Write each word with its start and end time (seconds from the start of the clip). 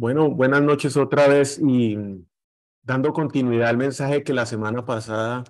Bueno, 0.00 0.30
buenas 0.30 0.62
noches 0.62 0.96
otra 0.96 1.28
vez 1.28 1.60
y 1.62 1.94
dando 2.80 3.12
continuidad 3.12 3.68
al 3.68 3.76
mensaje 3.76 4.24
que 4.24 4.32
la 4.32 4.46
semana 4.46 4.86
pasada 4.86 5.44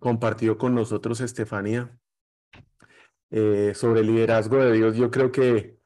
compartió 0.00 0.58
con 0.58 0.74
nosotros 0.74 1.20
Estefanía 1.20 1.96
eh, 3.30 3.74
sobre 3.76 4.00
el 4.00 4.08
liderazgo 4.08 4.56
de 4.56 4.72
Dios. 4.72 4.96
Yo 4.96 5.12
creo 5.12 5.30
que 5.30 5.78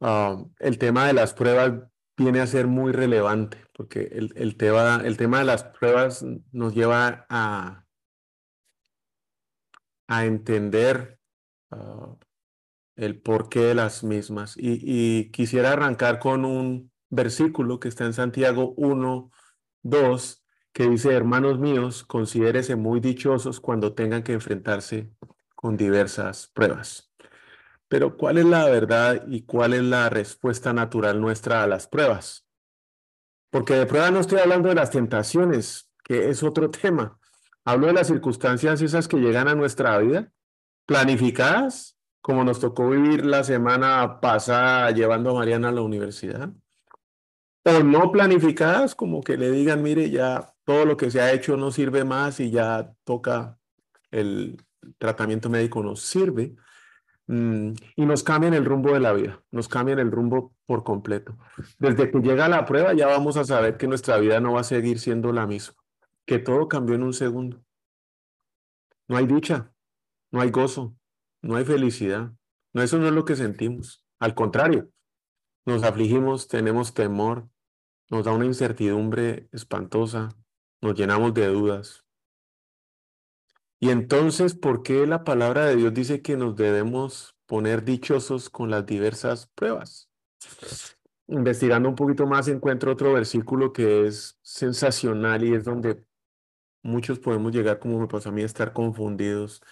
ah, 0.00 0.40
el 0.60 0.78
tema 0.78 1.08
de 1.08 1.14
las 1.14 1.34
pruebas 1.34 1.82
viene 2.16 2.38
a 2.38 2.46
ser 2.46 2.68
muy 2.68 2.92
relevante 2.92 3.58
porque 3.72 4.02
el, 4.12 4.56
tema, 4.56 5.02
de 5.02 5.44
las 5.44 5.64
pruebas 5.64 6.24
nos 6.52 6.76
lleva 6.76 7.26
a, 7.28 7.86
a 10.06 10.26
entender 10.26 11.18
ah, 11.72 12.14
el 12.94 13.20
porqué 13.20 13.62
de 13.62 13.74
las 13.74 14.04
mismas. 14.04 14.54
y 14.56 15.32
quisiera 15.32 15.72
arrancar 15.72 16.20
con 16.20 16.44
un 16.44 16.89
versículo 17.10 17.80
que 17.80 17.88
está 17.88 18.06
en 18.06 18.12
Santiago 18.12 18.72
1, 18.76 19.30
2, 19.82 20.44
que 20.72 20.88
dice, 20.88 21.12
hermanos 21.12 21.58
míos, 21.58 22.04
considérese 22.04 22.76
muy 22.76 23.00
dichosos 23.00 23.60
cuando 23.60 23.94
tengan 23.94 24.22
que 24.22 24.32
enfrentarse 24.32 25.10
con 25.54 25.76
diversas 25.76 26.46
pruebas. 26.48 27.12
Pero 27.88 28.16
¿cuál 28.16 28.38
es 28.38 28.44
la 28.44 28.66
verdad 28.66 29.24
y 29.26 29.42
cuál 29.42 29.74
es 29.74 29.82
la 29.82 30.08
respuesta 30.08 30.72
natural 30.72 31.20
nuestra 31.20 31.64
a 31.64 31.66
las 31.66 31.88
pruebas? 31.88 32.46
Porque 33.50 33.74
de 33.74 33.86
prueba 33.86 34.12
no 34.12 34.20
estoy 34.20 34.38
hablando 34.38 34.68
de 34.68 34.76
las 34.76 34.92
tentaciones, 34.92 35.90
que 36.04 36.30
es 36.30 36.44
otro 36.44 36.70
tema. 36.82 37.18
Hablo 37.64 37.88
de 37.88 37.94
las 37.94 38.06
circunstancias 38.06 38.80
esas 38.80 39.08
que 39.08 39.18
llegan 39.18 39.48
a 39.48 39.56
nuestra 39.56 39.98
vida, 39.98 40.32
planificadas, 40.86 41.98
como 42.20 42.44
nos 42.44 42.60
tocó 42.60 42.88
vivir 42.88 43.24
la 43.26 43.42
semana 43.42 44.20
pasada 44.20 44.90
llevando 44.92 45.30
a 45.30 45.34
Mariana 45.34 45.70
a 45.70 45.72
la 45.72 45.82
universidad, 45.82 46.50
o 47.64 47.82
no 47.82 48.10
planificadas, 48.10 48.94
como 48.94 49.22
que 49.22 49.36
le 49.36 49.50
digan, 49.50 49.82
mire, 49.82 50.10
ya 50.10 50.52
todo 50.64 50.84
lo 50.84 50.96
que 50.96 51.10
se 51.10 51.20
ha 51.20 51.32
hecho 51.32 51.56
no 51.56 51.70
sirve 51.70 52.04
más 52.04 52.40
y 52.40 52.50
ya 52.50 52.92
toca 53.04 53.58
el 54.10 54.64
tratamiento 54.98 55.50
médico 55.50 55.82
no 55.82 55.96
sirve, 55.96 56.56
mm, 57.26 57.72
y 57.96 58.06
nos 58.06 58.22
cambian 58.22 58.54
el 58.54 58.64
rumbo 58.64 58.92
de 58.92 59.00
la 59.00 59.12
vida, 59.12 59.42
nos 59.50 59.68
cambian 59.68 59.98
el 59.98 60.10
rumbo 60.10 60.54
por 60.66 60.84
completo. 60.84 61.36
Desde 61.78 62.10
que 62.10 62.18
llega 62.18 62.48
la 62.48 62.64
prueba 62.64 62.94
ya 62.94 63.06
vamos 63.06 63.36
a 63.36 63.44
saber 63.44 63.76
que 63.76 63.86
nuestra 63.86 64.18
vida 64.18 64.40
no 64.40 64.54
va 64.54 64.60
a 64.60 64.64
seguir 64.64 64.98
siendo 64.98 65.32
la 65.32 65.46
misma, 65.46 65.76
que 66.26 66.38
todo 66.38 66.68
cambió 66.68 66.94
en 66.94 67.02
un 67.02 67.12
segundo. 67.12 67.62
No 69.08 69.16
hay 69.16 69.26
dicha, 69.26 69.72
no 70.30 70.40
hay 70.40 70.50
gozo, 70.50 70.94
no 71.42 71.56
hay 71.56 71.64
felicidad. 71.64 72.32
No, 72.72 72.82
eso 72.82 72.98
no 72.98 73.08
es 73.08 73.12
lo 73.12 73.24
que 73.24 73.34
sentimos. 73.34 74.04
Al 74.20 74.34
contrario, 74.34 74.90
nos 75.64 75.82
afligimos, 75.82 76.48
tenemos 76.48 76.94
temor, 76.94 77.48
nos 78.10 78.24
da 78.24 78.32
una 78.32 78.46
incertidumbre 78.46 79.48
espantosa, 79.52 80.30
nos 80.80 80.94
llenamos 80.94 81.34
de 81.34 81.46
dudas. 81.46 82.04
Y 83.78 83.90
entonces, 83.90 84.54
¿por 84.54 84.82
qué 84.82 85.06
la 85.06 85.24
palabra 85.24 85.64
de 85.64 85.76
Dios 85.76 85.94
dice 85.94 86.20
que 86.20 86.36
nos 86.36 86.54
debemos 86.54 87.36
poner 87.46 87.82
dichosos 87.82 88.50
con 88.50 88.70
las 88.70 88.84
diversas 88.84 89.46
pruebas? 89.54 90.10
Investigando 91.28 91.88
un 91.88 91.94
poquito 91.94 92.26
más 92.26 92.48
encuentro 92.48 92.92
otro 92.92 93.14
versículo 93.14 93.72
que 93.72 94.06
es 94.06 94.38
sensacional 94.42 95.44
y 95.44 95.54
es 95.54 95.64
donde 95.64 96.04
muchos 96.82 97.18
podemos 97.18 97.52
llegar, 97.52 97.78
como 97.78 98.00
me 98.00 98.06
pasó 98.06 98.28
a 98.28 98.32
mí, 98.32 98.42
a 98.42 98.46
estar 98.46 98.72
confundidos. 98.72 99.62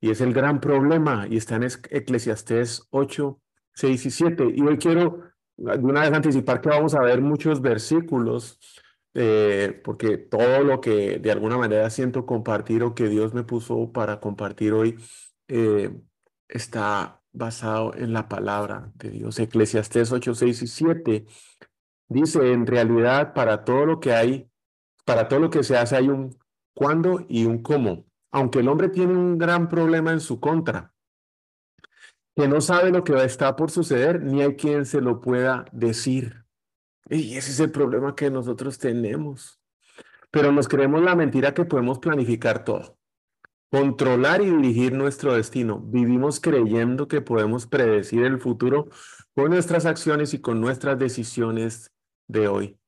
Y 0.00 0.10
es 0.10 0.20
el 0.20 0.34
gran 0.34 0.60
problema 0.60 1.26
y 1.28 1.38
está 1.38 1.56
en 1.56 1.62
Eclesiastés 1.62 2.86
8, 2.90 3.40
6 3.74 4.06
y 4.06 4.10
7. 4.10 4.52
Y 4.54 4.60
hoy 4.60 4.76
quiero 4.76 5.33
una 5.56 6.02
vez 6.02 6.12
anticipar 6.12 6.60
que 6.60 6.68
vamos 6.68 6.94
a 6.94 7.00
ver 7.00 7.20
muchos 7.20 7.60
versículos, 7.60 8.58
eh, 9.14 9.80
porque 9.84 10.18
todo 10.18 10.64
lo 10.64 10.80
que 10.80 11.18
de 11.18 11.30
alguna 11.30 11.56
manera 11.56 11.88
siento 11.90 12.26
compartir 12.26 12.82
o 12.82 12.94
que 12.94 13.08
Dios 13.08 13.34
me 13.34 13.44
puso 13.44 13.92
para 13.92 14.20
compartir 14.20 14.72
hoy 14.72 14.96
eh, 15.48 15.90
está 16.48 17.22
basado 17.32 17.94
en 17.94 18.12
la 18.12 18.28
palabra 18.28 18.92
de 18.96 19.10
Dios. 19.10 19.38
Eclesiastés 19.38 20.12
8, 20.12 20.34
6 20.34 20.62
y 20.62 20.66
7 20.66 21.26
dice, 22.08 22.52
en 22.52 22.66
realidad 22.66 23.34
para 23.34 23.64
todo 23.64 23.86
lo 23.86 24.00
que 24.00 24.12
hay, 24.12 24.50
para 25.04 25.28
todo 25.28 25.40
lo 25.40 25.50
que 25.50 25.62
se 25.64 25.76
hace 25.76 25.96
hay 25.96 26.08
un 26.08 26.36
cuándo 26.74 27.24
y 27.28 27.44
un 27.46 27.62
cómo. 27.62 28.06
Aunque 28.32 28.60
el 28.60 28.68
hombre 28.68 28.88
tiene 28.88 29.14
un 29.14 29.38
gran 29.38 29.68
problema 29.68 30.12
en 30.12 30.20
su 30.20 30.40
contra, 30.40 30.93
que 32.36 32.48
no 32.48 32.60
sabe 32.60 32.90
lo 32.90 33.04
que 33.04 33.14
está 33.24 33.56
por 33.56 33.70
suceder, 33.70 34.22
ni 34.22 34.42
hay 34.42 34.56
quien 34.56 34.86
se 34.86 35.00
lo 35.00 35.20
pueda 35.20 35.66
decir. 35.72 36.44
Y 37.08 37.36
ese 37.36 37.50
es 37.50 37.60
el 37.60 37.70
problema 37.70 38.14
que 38.14 38.30
nosotros 38.30 38.78
tenemos. 38.78 39.60
Pero 40.30 40.50
nos 40.50 40.66
creemos 40.66 41.02
la 41.02 41.14
mentira 41.14 41.54
que 41.54 41.64
podemos 41.64 42.00
planificar 42.00 42.64
todo, 42.64 42.98
controlar 43.70 44.42
y 44.42 44.50
dirigir 44.50 44.92
nuestro 44.92 45.34
destino. 45.34 45.78
Vivimos 45.80 46.40
creyendo 46.40 47.06
que 47.06 47.20
podemos 47.20 47.66
predecir 47.66 48.24
el 48.24 48.40
futuro 48.40 48.88
con 49.34 49.50
nuestras 49.50 49.86
acciones 49.86 50.34
y 50.34 50.40
con 50.40 50.60
nuestras 50.60 50.98
decisiones 50.98 51.92
de 52.26 52.48
hoy. 52.48 52.78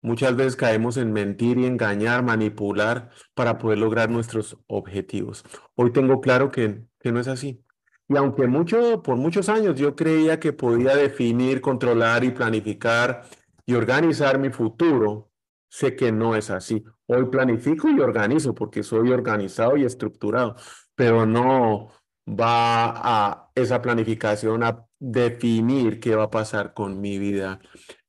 Muchas 0.00 0.36
veces 0.36 0.56
caemos 0.56 0.96
en 0.96 1.12
mentir 1.12 1.58
y 1.58 1.66
engañar, 1.66 2.24
manipular 2.24 3.10
para 3.34 3.58
poder 3.58 3.78
lograr 3.78 4.10
nuestros 4.10 4.58
objetivos. 4.66 5.44
Hoy 5.74 5.92
tengo 5.92 6.20
claro 6.20 6.50
que, 6.50 6.84
que 7.00 7.12
no 7.12 7.20
es 7.20 7.28
así. 7.28 7.64
Y 8.12 8.16
aunque 8.18 8.46
mucho, 8.46 9.02
por 9.02 9.16
muchos 9.16 9.48
años 9.48 9.78
yo 9.78 9.96
creía 9.96 10.38
que 10.38 10.52
podía 10.52 10.94
definir, 10.94 11.62
controlar 11.62 12.24
y 12.24 12.30
planificar 12.30 13.24
y 13.64 13.72
organizar 13.72 14.38
mi 14.38 14.50
futuro, 14.50 15.30
sé 15.70 15.96
que 15.96 16.12
no 16.12 16.36
es 16.36 16.50
así. 16.50 16.84
Hoy 17.06 17.24
planifico 17.30 17.88
y 17.88 18.00
organizo 18.00 18.54
porque 18.54 18.82
soy 18.82 19.10
organizado 19.10 19.78
y 19.78 19.84
estructurado, 19.84 20.56
pero 20.94 21.24
no 21.24 21.88
va 22.28 22.92
a 22.96 23.50
esa 23.54 23.80
planificación 23.80 24.62
a 24.62 24.86
definir 24.98 25.98
qué 25.98 26.14
va 26.14 26.24
a 26.24 26.30
pasar 26.30 26.74
con 26.74 27.00
mi 27.00 27.18
vida 27.18 27.60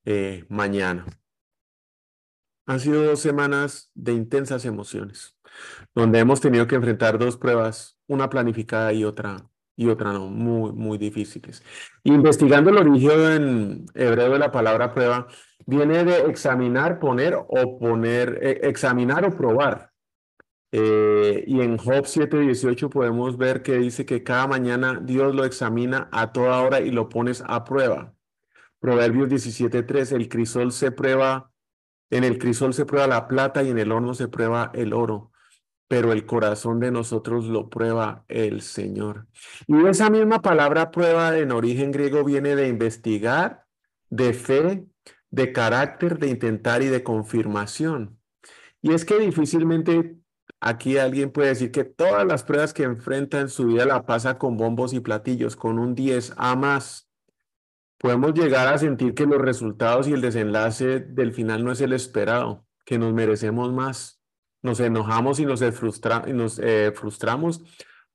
eh, 0.03 0.45
mañana. 0.49 1.05
Han 2.65 2.81
sido 2.81 3.03
dos 3.05 3.21
semanas 3.21 3.89
de 3.93 4.11
intensas 4.11 4.65
emociones, 4.65 5.37
donde 5.95 6.19
hemos 6.19 6.41
tenido 6.41 6.67
que 6.67 6.75
enfrentar 6.75 7.17
dos 7.17 7.37
pruebas, 7.37 7.97
una 8.07 8.29
planificada 8.29 8.91
y 8.91 9.05
otra 9.05 9.49
y 9.75 9.87
otra 9.87 10.13
no, 10.13 10.27
muy, 10.27 10.71
muy 10.71 10.97
difíciles. 10.97 11.63
Investigando 12.03 12.69
el 12.69 12.77
origen 12.77 13.19
en 13.21 13.85
hebreo 13.95 14.31
de 14.31 14.39
la 14.39 14.51
palabra 14.51 14.93
prueba, 14.93 15.27
viene 15.65 16.03
de 16.03 16.21
examinar, 16.29 16.99
poner 16.99 17.35
o 17.35 17.79
poner, 17.79 18.39
eh, 18.41 18.59
examinar 18.63 19.25
o 19.25 19.35
probar. 19.35 19.91
Eh, 20.71 21.43
y 21.47 21.61
en 21.61 21.77
Job 21.77 22.05
7:18 22.05 22.89
podemos 22.89 23.37
ver 23.37 23.61
que 23.61 23.77
dice 23.77 24.05
que 24.05 24.23
cada 24.23 24.47
mañana 24.47 24.99
Dios 25.03 25.35
lo 25.35 25.45
examina 25.45 26.09
a 26.11 26.31
toda 26.31 26.61
hora 26.61 26.81
y 26.81 26.91
lo 26.91 27.09
pones 27.09 27.43
a 27.45 27.63
prueba. 27.63 28.13
Proverbios 28.79 29.29
17:3, 29.29 30.11
el 30.11 30.29
crisol 30.29 30.71
se 30.71 30.91
prueba, 30.91 31.51
en 32.09 32.23
el 32.23 32.37
crisol 32.37 32.73
se 32.73 32.85
prueba 32.85 33.07
la 33.07 33.27
plata 33.27 33.63
y 33.63 33.69
en 33.69 33.79
el 33.79 33.91
horno 33.91 34.13
se 34.13 34.27
prueba 34.27 34.71
el 34.73 34.93
oro 34.93 35.32
pero 35.93 36.11
el 36.11 36.25
corazón 36.25 36.79
de 36.79 36.89
nosotros 36.89 37.45
lo 37.45 37.69
prueba 37.69 38.25
el 38.27 38.63
Señor. 38.63 39.27
Y 39.67 39.85
esa 39.85 40.09
misma 40.09 40.41
palabra 40.41 40.89
prueba 40.89 41.37
en 41.37 41.51
origen 41.51 41.91
griego 41.91 42.23
viene 42.23 42.55
de 42.55 42.67
investigar, 42.67 43.67
de 44.09 44.33
fe, 44.33 44.87
de 45.29 45.53
carácter, 45.53 46.17
de 46.17 46.29
intentar 46.29 46.81
y 46.81 46.87
de 46.87 47.03
confirmación. 47.03 48.19
Y 48.81 48.91
es 48.91 49.05
que 49.05 49.19
difícilmente 49.19 50.17
aquí 50.59 50.97
alguien 50.97 51.29
puede 51.29 51.49
decir 51.49 51.69
que 51.69 51.83
todas 51.83 52.25
las 52.25 52.41
pruebas 52.41 52.73
que 52.73 52.81
enfrenta 52.81 53.39
en 53.39 53.49
su 53.49 53.67
vida 53.67 53.85
la 53.85 54.03
pasa 54.03 54.39
con 54.39 54.57
bombos 54.57 54.93
y 54.93 54.99
platillos, 54.99 55.55
con 55.55 55.77
un 55.77 55.93
10 55.93 56.33
a 56.37 56.55
más. 56.55 57.07
Podemos 57.99 58.33
llegar 58.33 58.67
a 58.67 58.79
sentir 58.79 59.13
que 59.13 59.27
los 59.27 59.39
resultados 59.39 60.07
y 60.07 60.13
el 60.13 60.21
desenlace 60.21 61.01
del 61.01 61.33
final 61.33 61.63
no 61.63 61.71
es 61.71 61.81
el 61.81 61.93
esperado, 61.93 62.65
que 62.83 62.97
nos 62.97 63.13
merecemos 63.13 63.71
más 63.71 64.22
nos 64.63 64.79
enojamos 64.79 65.39
y 65.39 65.45
nos, 65.45 65.61
nos 65.61 66.59
eh, 66.59 66.91
frustramos 66.95 67.61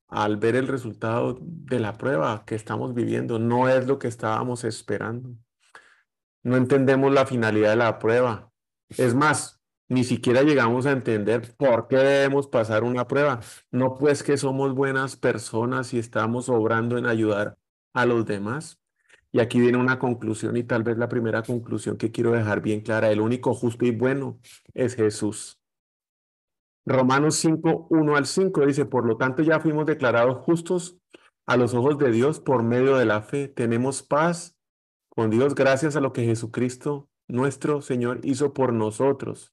al 0.08 0.38
ver 0.38 0.56
el 0.56 0.66
resultado 0.66 1.38
de 1.40 1.78
la 1.78 1.96
prueba 1.98 2.44
que 2.46 2.54
estamos 2.54 2.94
viviendo. 2.94 3.38
No 3.38 3.68
es 3.68 3.86
lo 3.86 3.98
que 3.98 4.08
estábamos 4.08 4.64
esperando. 4.64 5.30
No 6.42 6.56
entendemos 6.56 7.12
la 7.12 7.26
finalidad 7.26 7.70
de 7.70 7.76
la 7.76 7.98
prueba. 7.98 8.50
Es 8.88 9.14
más, 9.14 9.60
ni 9.88 10.04
siquiera 10.04 10.42
llegamos 10.42 10.86
a 10.86 10.92
entender 10.92 11.54
por 11.56 11.88
qué 11.88 11.96
debemos 11.96 12.48
pasar 12.48 12.82
una 12.84 13.06
prueba. 13.06 13.40
No 13.70 13.94
pues 13.94 14.22
que 14.22 14.38
somos 14.38 14.74
buenas 14.74 15.16
personas 15.16 15.92
y 15.92 15.98
estamos 15.98 16.48
obrando 16.48 16.96
en 16.96 17.06
ayudar 17.06 17.58
a 17.92 18.06
los 18.06 18.24
demás. 18.24 18.80
Y 19.30 19.40
aquí 19.40 19.60
viene 19.60 19.76
una 19.76 19.98
conclusión 19.98 20.56
y 20.56 20.64
tal 20.64 20.82
vez 20.82 20.96
la 20.96 21.10
primera 21.10 21.42
conclusión 21.42 21.98
que 21.98 22.10
quiero 22.10 22.32
dejar 22.32 22.62
bien 22.62 22.80
clara. 22.80 23.10
El 23.10 23.20
único 23.20 23.52
justo 23.52 23.84
y 23.84 23.90
bueno 23.90 24.40
es 24.72 24.94
Jesús. 24.96 25.57
Romanos 26.88 27.36
5, 27.36 27.88
1 27.90 28.16
al 28.16 28.26
5 28.26 28.66
dice, 28.66 28.86
por 28.86 29.04
lo 29.04 29.18
tanto 29.18 29.42
ya 29.42 29.60
fuimos 29.60 29.84
declarados 29.84 30.38
justos 30.38 30.96
a 31.46 31.56
los 31.56 31.74
ojos 31.74 31.98
de 31.98 32.10
Dios 32.10 32.40
por 32.40 32.62
medio 32.62 32.96
de 32.96 33.04
la 33.04 33.20
fe. 33.20 33.48
Tenemos 33.48 34.02
paz 34.02 34.56
con 35.08 35.28
Dios 35.28 35.54
gracias 35.54 35.96
a 35.96 36.00
lo 36.00 36.12
que 36.12 36.24
Jesucristo 36.24 37.08
nuestro 37.26 37.82
Señor 37.82 38.20
hizo 38.22 38.54
por 38.54 38.72
nosotros. 38.72 39.52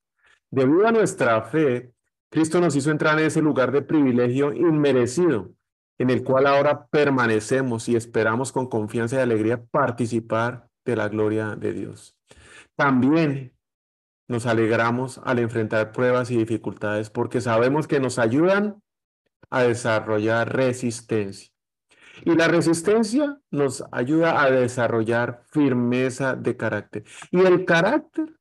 Debido 0.50 0.88
a 0.88 0.94
nuestra 0.94 1.42
fe, 1.42 1.92
Cristo 2.30 2.62
nos 2.62 2.76
hizo 2.76 2.90
entrar 2.90 3.20
en 3.20 3.26
ese 3.26 3.42
lugar 3.42 3.74
de 3.74 3.82
privilegio 3.82 4.54
inmerecido, 4.54 5.52
en 5.98 6.10
el 6.12 6.24
cual 6.24 6.48
ahora 6.48 6.88
permanecemos 6.88 7.90
y 7.90 7.98
esperamos 7.98 8.54
con 8.54 8.70
confianza 8.70 9.18
y 9.18 9.20
alegría 9.20 9.62
participar 9.62 10.70
de 10.86 10.96
la 10.96 11.10
gloria 11.10 11.56
de 11.58 11.74
Dios. 11.74 12.18
También 12.78 13.55
nos 14.28 14.46
alegramos 14.46 15.20
al 15.24 15.40
enfrentar 15.40 15.92
pruebas 15.92 16.32
y 16.32 16.38
dificultades 16.38 17.10
porque 17.10 17.42
sabemos 17.42 17.88
que 17.88 18.00
nos 18.00 18.20
ayudan 18.20 18.82
a 19.50 19.64
desarrollar 19.64 20.56
resistencia. 20.56 21.52
Y 22.24 22.36
la 22.36 22.48
resistencia 22.48 23.40
nos 23.52 23.84
ayuda 23.92 24.42
a 24.42 24.50
desarrollar 24.50 25.44
firmeza 25.52 26.36
de 26.36 26.56
carácter. 26.56 27.04
Y 27.30 27.42
el 27.42 27.66
carácter 27.66 28.34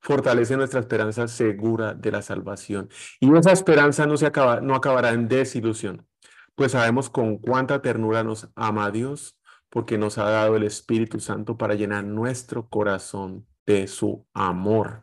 fortalece 0.00 0.56
nuestra 0.56 0.80
esperanza 0.80 1.28
segura 1.28 1.94
de 1.94 2.10
la 2.12 2.22
salvación. 2.22 2.88
Y 3.18 3.34
esa 3.36 3.52
esperanza 3.52 4.06
no, 4.06 4.16
se 4.16 4.26
acaba, 4.26 4.60
no 4.60 4.74
acabará 4.74 5.10
en 5.10 5.28
desilusión, 5.28 6.06
pues 6.54 6.72
sabemos 6.72 7.10
con 7.10 7.38
cuánta 7.38 7.82
ternura 7.82 8.22
nos 8.22 8.48
ama 8.54 8.90
Dios, 8.90 9.38
porque 9.68 9.98
nos 9.98 10.18
ha 10.18 10.24
dado 10.24 10.56
el 10.56 10.64
Espíritu 10.64 11.20
Santo 11.20 11.56
para 11.56 11.74
llenar 11.74 12.04
nuestro 12.04 12.68
corazón 12.68 13.46
su 13.86 14.26
amor. 14.32 15.02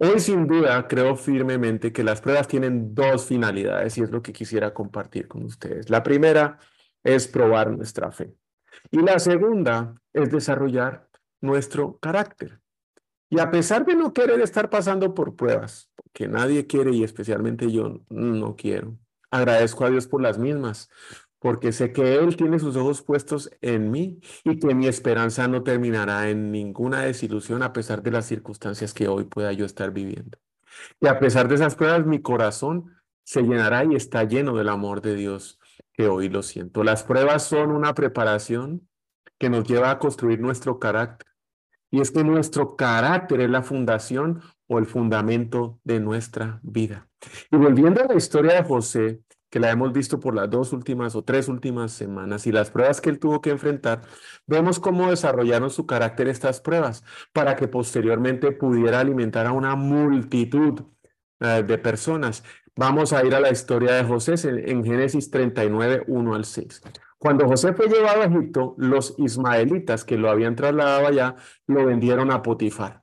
Hoy 0.00 0.20
sin 0.20 0.46
duda 0.46 0.86
creo 0.86 1.16
firmemente 1.16 1.92
que 1.92 2.04
las 2.04 2.20
pruebas 2.20 2.46
tienen 2.46 2.94
dos 2.94 3.26
finalidades 3.26 3.98
y 3.98 4.02
es 4.02 4.10
lo 4.10 4.22
que 4.22 4.32
quisiera 4.32 4.72
compartir 4.72 5.26
con 5.26 5.44
ustedes. 5.44 5.90
La 5.90 6.02
primera 6.02 6.58
es 7.02 7.26
probar 7.26 7.70
nuestra 7.70 8.12
fe 8.12 8.34
y 8.90 8.98
la 8.98 9.18
segunda 9.18 9.94
es 10.12 10.30
desarrollar 10.30 11.08
nuestro 11.40 11.98
carácter. 11.98 12.60
Y 13.30 13.40
a 13.40 13.50
pesar 13.50 13.84
de 13.84 13.94
no 13.94 14.12
querer 14.12 14.40
estar 14.40 14.70
pasando 14.70 15.14
por 15.14 15.36
pruebas, 15.36 15.90
que 16.12 16.28
nadie 16.28 16.66
quiere 16.66 16.92
y 16.92 17.04
especialmente 17.04 17.70
yo 17.70 18.00
no 18.08 18.56
quiero, 18.56 18.96
agradezco 19.30 19.84
a 19.84 19.90
Dios 19.90 20.06
por 20.06 20.22
las 20.22 20.38
mismas, 20.38 20.88
porque 21.38 21.72
sé 21.72 21.92
que 21.92 22.16
Él 22.16 22.36
tiene 22.36 22.58
sus 22.58 22.76
ojos 22.76 23.02
puestos 23.02 23.50
en 23.60 23.90
mí 23.90 24.20
y 24.44 24.58
que 24.58 24.74
mi 24.74 24.86
esperanza 24.86 25.46
no 25.48 25.62
terminará 25.62 26.28
en 26.28 26.50
ninguna 26.50 27.02
desilusión 27.02 27.62
a 27.62 27.72
pesar 27.72 28.02
de 28.02 28.10
las 28.10 28.26
circunstancias 28.26 28.92
que 28.92 29.08
hoy 29.08 29.24
pueda 29.24 29.52
yo 29.52 29.64
estar 29.64 29.92
viviendo. 29.92 30.38
Y 31.00 31.06
a 31.06 31.18
pesar 31.18 31.48
de 31.48 31.54
esas 31.56 31.74
pruebas, 31.74 32.06
mi 32.06 32.20
corazón 32.20 32.94
se 33.24 33.42
llenará 33.42 33.84
y 33.84 33.94
está 33.94 34.24
lleno 34.24 34.56
del 34.56 34.68
amor 34.68 35.00
de 35.00 35.14
Dios 35.14 35.58
que 35.92 36.08
hoy 36.08 36.28
lo 36.28 36.42
siento. 36.42 36.82
Las 36.82 37.02
pruebas 37.02 37.42
son 37.42 37.70
una 37.70 37.94
preparación 37.94 38.88
que 39.38 39.50
nos 39.50 39.64
lleva 39.64 39.90
a 39.90 39.98
construir 39.98 40.40
nuestro 40.40 40.78
carácter. 40.78 41.28
Y 41.90 42.00
es 42.00 42.10
que 42.10 42.22
nuestro 42.22 42.76
carácter 42.76 43.40
es 43.40 43.50
la 43.50 43.62
fundación 43.62 44.42
o 44.66 44.78
el 44.78 44.86
fundamento 44.86 45.80
de 45.84 46.00
nuestra 46.00 46.60
vida. 46.62 47.08
Y 47.50 47.56
volviendo 47.56 48.02
a 48.02 48.06
la 48.06 48.14
historia 48.14 48.54
de 48.54 48.68
José, 48.68 49.22
que 49.50 49.60
la 49.60 49.70
hemos 49.70 49.92
visto 49.92 50.20
por 50.20 50.34
las 50.34 50.50
dos 50.50 50.72
últimas 50.72 51.14
o 51.16 51.22
tres 51.22 51.48
últimas 51.48 51.92
semanas 51.92 52.46
y 52.46 52.52
las 52.52 52.70
pruebas 52.70 53.00
que 53.00 53.10
él 53.10 53.18
tuvo 53.18 53.40
que 53.40 53.50
enfrentar, 53.50 54.02
vemos 54.46 54.78
cómo 54.78 55.10
desarrollaron 55.10 55.70
su 55.70 55.86
carácter 55.86 56.28
estas 56.28 56.60
pruebas 56.60 57.04
para 57.32 57.56
que 57.56 57.68
posteriormente 57.68 58.52
pudiera 58.52 59.00
alimentar 59.00 59.46
a 59.46 59.52
una 59.52 59.74
multitud 59.76 60.82
eh, 61.40 61.62
de 61.66 61.78
personas. 61.78 62.44
Vamos 62.76 63.12
a 63.12 63.24
ir 63.24 63.34
a 63.34 63.40
la 63.40 63.50
historia 63.50 63.94
de 63.94 64.04
José 64.04 64.34
en, 64.70 64.84
Génesis 64.84 65.30
39, 65.30 66.04
1 66.06 66.34
al 66.34 66.44
6. 66.44 66.82
Cuando 67.18 67.48
José 67.48 67.72
fue 67.72 67.88
llevado 67.88 68.22
a 68.22 68.26
Egipto, 68.26 68.74
los 68.78 69.14
ismaelitas 69.18 70.04
que 70.04 70.16
lo 70.16 70.30
habían 70.30 70.54
trasladado 70.54 71.06
allá 71.06 71.36
lo 71.66 71.84
vendieron 71.84 72.30
a 72.30 72.42
Potifar, 72.42 73.02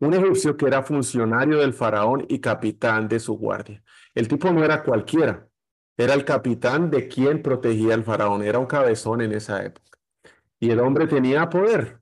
un 0.00 0.12
egipcio 0.12 0.56
que 0.56 0.66
era 0.66 0.82
funcionario 0.82 1.58
del 1.58 1.72
faraón 1.72 2.26
y 2.28 2.40
capitán 2.40 3.08
de 3.08 3.20
su 3.20 3.38
guardia. 3.38 3.83
El 4.14 4.28
tipo 4.28 4.50
no 4.52 4.64
era 4.64 4.82
cualquiera, 4.82 5.48
era 5.96 6.14
el 6.14 6.24
capitán 6.24 6.90
de 6.90 7.08
quien 7.08 7.42
protegía 7.42 7.94
al 7.94 8.04
faraón, 8.04 8.42
era 8.42 8.58
un 8.58 8.66
cabezón 8.66 9.20
en 9.20 9.32
esa 9.32 9.64
época. 9.64 9.98
Y 10.58 10.70
el 10.70 10.80
hombre 10.80 11.06
tenía 11.06 11.48
poder. 11.48 12.00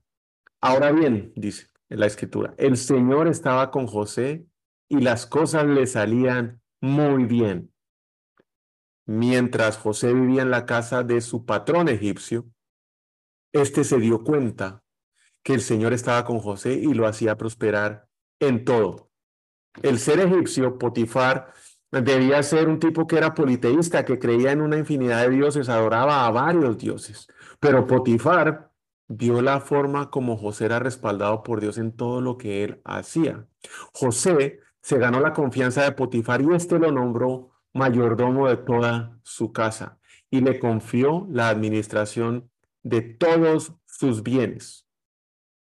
Ahora 0.61 0.93
bien, 0.93 1.33
dice 1.37 1.69
la 1.89 2.07
escritura, 2.07 2.55
el 2.57 2.77
Señor 2.77 3.29
estaba 3.29 3.71
con 3.71 3.87
José 3.87 4.47
y 4.89 5.01
las 5.01 5.27
cosas 5.27 5.67
le 5.67 5.87
salían 5.87 6.63
muy 6.81 7.25
bien. 7.25 7.73
Mientras 9.05 9.77
José 9.77 10.13
vivía 10.15 10.43
en 10.43 10.51
la 10.51 10.65
casa 10.65 11.03
de 11.03 11.21
su 11.21 11.45
patrón 11.45 11.89
egipcio, 11.89 12.47
este 13.53 13.85
se 13.85 13.99
dio 13.99 14.23
cuenta 14.23 14.83
que 15.43 15.55
el 15.55 15.61
Señor 15.61 15.93
estaba 15.93 16.25
con 16.25 16.39
José 16.39 16.75
y 16.75 16.95
lo 16.95 17.07
hacía 17.07 17.37
prosperar 17.37 18.09
en 18.41 18.65
todo. 18.65 19.11
El 19.83 19.99
ser 19.99 20.21
egipcio, 20.21 20.79
Potifar, 20.79 21.53
Debía 21.93 22.43
ser 22.43 22.69
un 22.69 22.79
tipo 22.79 23.07
que 23.07 23.19
era 23.19 23.35
politeísta, 23.35 24.07
que 24.07 24.19
creía 24.19 24.51
en 24.53 24.63
una 24.63 24.79
infinidad 24.79 25.23
de 25.23 25.31
dioses, 25.31 25.69
adoraba 25.69 26.27
a 26.27 26.31
varios 26.31 26.79
dioses. 26.79 27.29
Pero 27.61 27.87
Potifar 27.87 28.73
vio 29.09 29.43
la 29.43 29.61
forma 29.61 30.11
como 30.11 30.39
José 30.39 30.65
era 30.65 30.79
respaldado 30.79 31.43
por 31.43 31.61
Dios 31.61 31.77
en 31.77 31.93
todo 31.93 32.23
lo 32.23 32.39
que 32.39 32.65
él 32.65 32.81
hacía. 32.85 33.47
José 33.93 34.61
se 34.81 34.97
ganó 34.99 35.21
la 35.21 35.35
confianza 35.35 35.85
de 35.85 35.93
Potifar 35.93 36.41
y 36.41 36.55
éste 36.55 36.79
lo 36.79 36.91
nombró 36.91 37.51
mayordomo 37.75 38.49
de 38.49 38.57
toda 38.57 39.19
su 39.23 39.53
casa 39.53 39.99
y 40.31 40.41
le 40.41 40.59
confió 40.59 41.27
la 41.31 41.51
administración 41.51 42.51
de 42.83 43.03
todos 43.03 43.75
sus 43.85 44.23
bienes. 44.23 44.87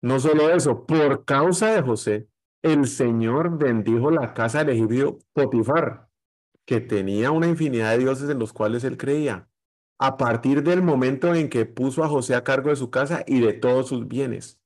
No 0.02 0.18
solo 0.18 0.50
eso, 0.50 0.84
por 0.84 1.24
causa 1.24 1.68
de 1.74 1.82
José, 1.82 2.28
el 2.62 2.88
Señor 2.88 3.56
bendijo 3.56 4.10
la 4.10 4.34
casa 4.34 4.64
del 4.64 4.76
egipcio 4.76 5.18
Potifar 5.32 6.07
que 6.68 6.82
tenía 6.82 7.30
una 7.30 7.48
infinidad 7.48 7.92
de 7.92 8.00
dioses 8.00 8.28
en 8.28 8.38
los 8.38 8.52
cuales 8.52 8.84
él 8.84 8.98
creía, 8.98 9.48
a 9.98 10.18
partir 10.18 10.62
del 10.62 10.82
momento 10.82 11.34
en 11.34 11.48
que 11.48 11.64
puso 11.64 12.04
a 12.04 12.08
José 12.10 12.34
a 12.34 12.44
cargo 12.44 12.68
de 12.68 12.76
su 12.76 12.90
casa 12.90 13.24
y 13.26 13.40
de 13.40 13.54
todos 13.54 13.88
sus 13.88 14.06
bienes. 14.06 14.60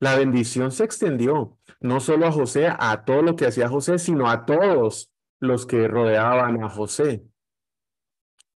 La 0.00 0.16
bendición 0.16 0.72
se 0.72 0.82
extendió 0.82 1.56
no 1.78 2.00
solo 2.00 2.26
a 2.26 2.32
José, 2.32 2.66
a 2.76 3.04
todo 3.04 3.22
lo 3.22 3.36
que 3.36 3.46
hacía 3.46 3.68
José, 3.68 4.00
sino 4.00 4.28
a 4.28 4.46
todos 4.46 5.12
los 5.38 5.64
que 5.64 5.86
rodeaban 5.86 6.60
a 6.60 6.68
José, 6.68 7.24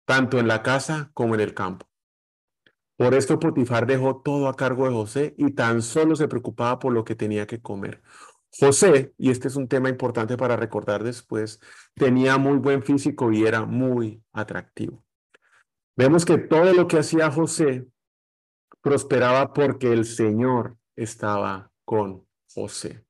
tanto 0.04 0.40
en 0.40 0.48
la 0.48 0.64
casa 0.64 1.12
como 1.14 1.36
en 1.36 1.40
el 1.40 1.54
campo. 1.54 1.86
Por 2.96 3.14
esto 3.14 3.38
Potifar 3.38 3.86
dejó 3.86 4.22
todo 4.22 4.48
a 4.48 4.56
cargo 4.56 4.86
de 4.86 4.92
José 4.92 5.34
y 5.38 5.52
tan 5.52 5.82
solo 5.82 6.16
se 6.16 6.26
preocupaba 6.26 6.80
por 6.80 6.92
lo 6.92 7.04
que 7.04 7.14
tenía 7.14 7.46
que 7.46 7.62
comer. 7.62 8.02
José, 8.50 9.12
y 9.18 9.30
este 9.30 9.48
es 9.48 9.56
un 9.56 9.68
tema 9.68 9.88
importante 9.88 10.36
para 10.36 10.56
recordar 10.56 11.04
después, 11.04 11.60
tenía 11.94 12.38
muy 12.38 12.58
buen 12.58 12.82
físico 12.82 13.30
y 13.32 13.44
era 13.44 13.64
muy 13.64 14.22
atractivo. 14.32 15.04
Vemos 15.96 16.24
que 16.24 16.38
todo 16.38 16.72
lo 16.72 16.86
que 16.86 16.98
hacía 16.98 17.30
José 17.30 17.86
prosperaba 18.80 19.52
porque 19.52 19.92
el 19.92 20.04
Señor 20.04 20.76
estaba 20.96 21.70
con 21.84 22.26
José. 22.54 23.04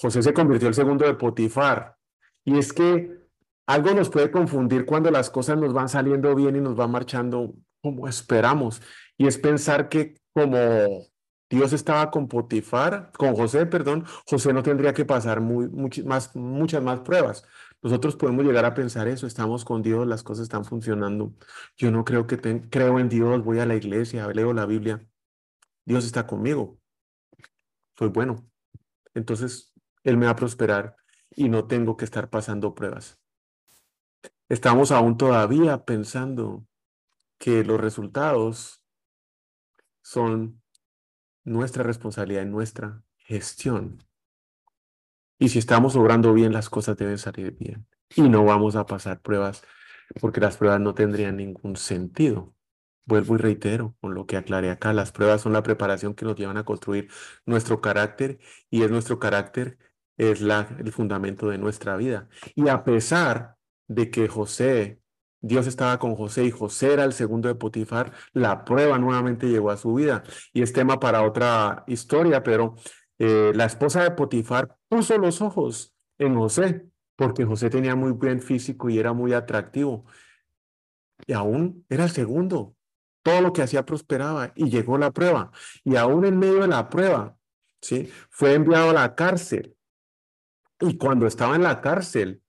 José 0.00 0.22
se 0.22 0.34
convirtió 0.34 0.68
el 0.68 0.74
segundo 0.74 1.06
de 1.06 1.14
Potifar. 1.14 1.96
Y 2.44 2.58
es 2.58 2.72
que 2.72 3.24
algo 3.66 3.94
nos 3.94 4.10
puede 4.10 4.30
confundir 4.30 4.84
cuando 4.84 5.10
las 5.10 5.30
cosas 5.30 5.58
nos 5.58 5.72
van 5.72 5.88
saliendo 5.88 6.34
bien 6.34 6.56
y 6.56 6.60
nos 6.60 6.76
van 6.76 6.90
marchando 6.90 7.54
como 7.80 8.08
esperamos. 8.08 8.82
Y 9.16 9.26
es 9.26 9.38
pensar 9.38 9.88
que 9.88 10.16
como 10.32 11.06
Dios 11.50 11.72
estaba 11.72 12.10
con 12.10 12.28
Potifar, 12.28 13.12
con 13.12 13.34
José, 13.34 13.66
perdón, 13.66 14.04
José 14.26 14.52
no 14.52 14.62
tendría 14.62 14.94
que 14.94 15.04
pasar 15.04 15.40
muy, 15.40 15.68
más, 16.04 16.34
muchas 16.34 16.82
más 16.82 17.00
pruebas. 17.00 17.44
Nosotros 17.82 18.16
podemos 18.16 18.44
llegar 18.44 18.64
a 18.64 18.74
pensar 18.74 19.08
eso, 19.08 19.26
estamos 19.26 19.64
con 19.64 19.82
Dios, 19.82 20.06
las 20.06 20.22
cosas 20.22 20.44
están 20.44 20.64
funcionando. 20.64 21.34
Yo 21.76 21.90
no 21.90 22.04
creo 22.04 22.26
que 22.26 22.38
creo 22.38 22.98
en 22.98 23.08
Dios, 23.08 23.44
voy 23.44 23.58
a 23.58 23.66
la 23.66 23.76
iglesia, 23.76 24.26
leo 24.28 24.52
la 24.54 24.66
Biblia. 24.66 25.06
Dios 25.84 26.06
está 26.06 26.26
conmigo. 26.26 26.78
Soy 27.98 28.08
bueno. 28.08 28.36
Entonces, 29.12 29.74
Él 30.02 30.16
me 30.16 30.26
va 30.26 30.32
a 30.32 30.36
prosperar 30.36 30.96
y 31.30 31.48
no 31.48 31.66
tengo 31.66 31.96
que 31.96 32.06
estar 32.06 32.30
pasando 32.30 32.74
pruebas. 32.74 33.18
Estamos 34.48 34.90
aún 34.90 35.16
todavía 35.16 35.84
pensando 35.84 36.66
que 37.38 37.64
los 37.64 37.80
resultados 37.80 38.82
son 40.02 40.63
nuestra 41.44 41.82
responsabilidad 41.82 42.42
en 42.42 42.50
nuestra 42.50 43.02
gestión. 43.16 43.98
Y 45.38 45.48
si 45.48 45.58
estamos 45.58 45.96
obrando 45.96 46.32
bien, 46.32 46.52
las 46.52 46.70
cosas 46.70 46.96
deben 46.96 47.18
salir 47.18 47.56
bien. 47.58 47.86
Y 48.14 48.22
no 48.22 48.44
vamos 48.44 48.76
a 48.76 48.86
pasar 48.86 49.20
pruebas 49.20 49.62
porque 50.20 50.40
las 50.40 50.56
pruebas 50.56 50.80
no 50.80 50.94
tendrían 50.94 51.36
ningún 51.36 51.76
sentido. 51.76 52.54
Vuelvo 53.06 53.34
y 53.34 53.38
reitero 53.38 53.96
con 54.00 54.14
lo 54.14 54.26
que 54.26 54.36
aclaré 54.36 54.70
acá, 54.70 54.92
las 54.94 55.12
pruebas 55.12 55.42
son 55.42 55.52
la 55.52 55.62
preparación 55.62 56.14
que 56.14 56.24
nos 56.24 56.36
llevan 56.36 56.56
a 56.56 56.64
construir 56.64 57.10
nuestro 57.44 57.80
carácter 57.82 58.38
y 58.70 58.82
es 58.82 58.90
nuestro 58.90 59.18
carácter, 59.18 59.78
es 60.16 60.40
la, 60.40 60.68
el 60.78 60.90
fundamento 60.92 61.48
de 61.48 61.58
nuestra 61.58 61.96
vida. 61.96 62.28
Y 62.54 62.68
a 62.68 62.84
pesar 62.84 63.56
de 63.88 64.10
que 64.10 64.28
José 64.28 65.00
Dios 65.46 65.66
estaba 65.66 65.98
con 65.98 66.16
José 66.16 66.44
y 66.44 66.50
José 66.50 66.94
era 66.94 67.04
el 67.04 67.12
segundo 67.12 67.48
de 67.48 67.54
Potifar, 67.54 68.12
la 68.32 68.64
prueba 68.64 68.98
nuevamente 68.98 69.46
llegó 69.46 69.70
a 69.70 69.76
su 69.76 69.92
vida. 69.92 70.24
Y 70.54 70.62
es 70.62 70.72
tema 70.72 70.98
para 70.98 71.22
otra 71.22 71.84
historia, 71.86 72.42
pero 72.42 72.76
eh, 73.18 73.52
la 73.54 73.66
esposa 73.66 74.02
de 74.02 74.12
Potifar 74.12 74.74
puso 74.88 75.18
los 75.18 75.42
ojos 75.42 75.94
en 76.16 76.34
José, 76.34 76.86
porque 77.14 77.44
José 77.44 77.68
tenía 77.68 77.94
muy 77.94 78.12
buen 78.12 78.40
físico 78.40 78.88
y 78.88 78.98
era 78.98 79.12
muy 79.12 79.34
atractivo. 79.34 80.06
Y 81.26 81.34
aún 81.34 81.84
era 81.90 82.04
el 82.04 82.10
segundo. 82.10 82.74
Todo 83.22 83.42
lo 83.42 83.52
que 83.52 83.62
hacía 83.62 83.84
prosperaba 83.84 84.52
y 84.56 84.70
llegó 84.70 84.96
la 84.96 85.10
prueba. 85.10 85.50
Y 85.84 85.96
aún 85.96 86.24
en 86.24 86.38
medio 86.38 86.60
de 86.60 86.68
la 86.68 86.88
prueba, 86.88 87.36
¿sí? 87.82 88.10
Fue 88.30 88.54
enviado 88.54 88.90
a 88.90 88.94
la 88.94 89.14
cárcel. 89.14 89.76
Y 90.80 90.96
cuando 90.96 91.26
estaba 91.26 91.54
en 91.54 91.62
la 91.64 91.82
cárcel, 91.82 92.42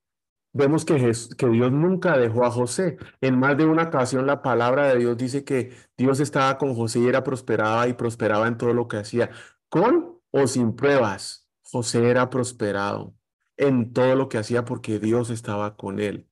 vemos 0.56 0.84
que, 0.84 0.96
Dios 0.96 1.72
nunca 1.72 2.16
dejó 2.18 2.44
a 2.44 2.50
José. 2.50 2.96
En 3.20 3.38
más 3.38 3.56
de 3.56 3.66
una 3.66 3.84
ocasión 3.84 4.26
la 4.26 4.42
palabra 4.42 4.88
de 4.88 4.98
Dios 4.98 5.16
dice 5.16 5.44
que 5.44 5.72
Dios 5.96 6.20
estaba 6.20 6.58
con 6.58 6.74
José 6.74 7.00
y 7.00 7.06
era 7.06 7.22
prosperaba 7.22 7.88
y 7.88 7.94
prosperaba 7.94 8.48
en 8.48 8.56
todo 8.56 8.72
lo 8.72 8.88
que 8.88 8.96
hacía. 8.96 9.30
Con 9.68 10.20
o 10.30 10.46
sin 10.46 10.74
pruebas, 10.74 11.48
José 11.62 12.08
era 12.10 12.30
prosperado 12.30 13.14
en 13.56 13.92
todo 13.92 14.14
lo 14.16 14.28
que 14.28 14.38
hacía 14.38 14.64
porque 14.64 14.98
Dios 14.98 15.30
estaba 15.30 15.76
con 15.76 16.00
él. 16.00 16.28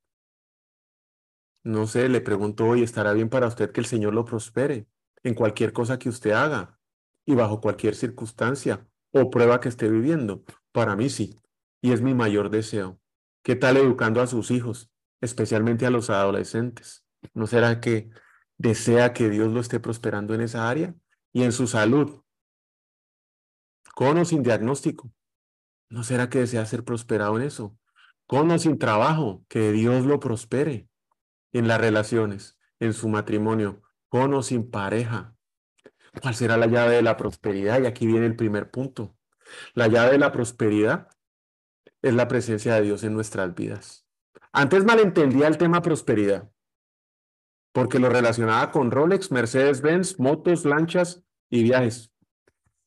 No 1.62 1.86
sé, 1.86 2.08
le 2.08 2.20
pregunto 2.20 2.66
hoy, 2.66 2.82
¿estará 2.82 3.12
bien 3.12 3.30
para 3.30 3.46
usted 3.46 3.72
que 3.72 3.80
el 3.80 3.86
Señor 3.86 4.14
lo 4.14 4.24
prospere 4.24 4.86
en 5.22 5.34
cualquier 5.34 5.72
cosa 5.72 5.98
que 5.98 6.10
usted 6.10 6.32
haga 6.32 6.78
y 7.24 7.34
bajo 7.34 7.60
cualquier 7.60 7.94
circunstancia 7.94 8.86
o 9.12 9.30
prueba 9.30 9.60
que 9.60 9.70
esté 9.70 9.88
viviendo? 9.88 10.44
Para 10.72 10.94
mí 10.96 11.08
sí, 11.08 11.40
y 11.80 11.92
es 11.92 12.02
mi 12.02 12.14
mayor 12.14 12.50
deseo. 12.50 13.00
¿Qué 13.44 13.56
tal 13.56 13.76
educando 13.76 14.22
a 14.22 14.26
sus 14.26 14.50
hijos, 14.50 14.90
especialmente 15.20 15.84
a 15.84 15.90
los 15.90 16.08
adolescentes? 16.08 17.04
¿No 17.34 17.46
será 17.46 17.78
que 17.78 18.08
desea 18.56 19.12
que 19.12 19.28
Dios 19.28 19.52
lo 19.52 19.60
esté 19.60 19.80
prosperando 19.80 20.32
en 20.32 20.40
esa 20.40 20.70
área 20.70 20.94
y 21.30 21.42
en 21.42 21.52
su 21.52 21.66
salud? 21.66 22.22
Con 23.94 24.16
o 24.16 24.24
sin 24.24 24.42
diagnóstico. 24.42 25.12
¿No 25.90 26.04
será 26.04 26.30
que 26.30 26.38
desea 26.38 26.64
ser 26.64 26.84
prosperado 26.84 27.36
en 27.36 27.42
eso? 27.42 27.76
Con 28.26 28.50
o 28.50 28.58
sin 28.58 28.78
trabajo, 28.78 29.44
que 29.46 29.72
Dios 29.72 30.06
lo 30.06 30.20
prospere 30.20 30.88
en 31.52 31.68
las 31.68 31.78
relaciones, 31.78 32.56
en 32.80 32.94
su 32.94 33.10
matrimonio, 33.10 33.82
con 34.08 34.32
o 34.32 34.42
sin 34.42 34.70
pareja. 34.70 35.36
¿Cuál 36.22 36.34
será 36.34 36.56
la 36.56 36.66
llave 36.66 36.94
de 36.94 37.02
la 37.02 37.18
prosperidad? 37.18 37.82
Y 37.82 37.84
aquí 37.84 38.06
viene 38.06 38.24
el 38.24 38.36
primer 38.36 38.70
punto. 38.70 39.18
La 39.74 39.86
llave 39.86 40.12
de 40.12 40.18
la 40.18 40.32
prosperidad 40.32 41.08
es 42.04 42.12
la 42.14 42.28
presencia 42.28 42.74
de 42.74 42.82
Dios 42.82 43.02
en 43.02 43.14
nuestras 43.14 43.54
vidas. 43.54 44.06
Antes 44.52 44.84
malentendía 44.84 45.48
el 45.48 45.56
tema 45.56 45.80
prosperidad, 45.80 46.50
porque 47.72 47.98
lo 47.98 48.10
relacionaba 48.10 48.70
con 48.70 48.90
Rolex, 48.90 49.32
Mercedes-Benz, 49.32 50.20
motos, 50.20 50.66
lanchas 50.66 51.24
y 51.48 51.62
viajes, 51.62 52.12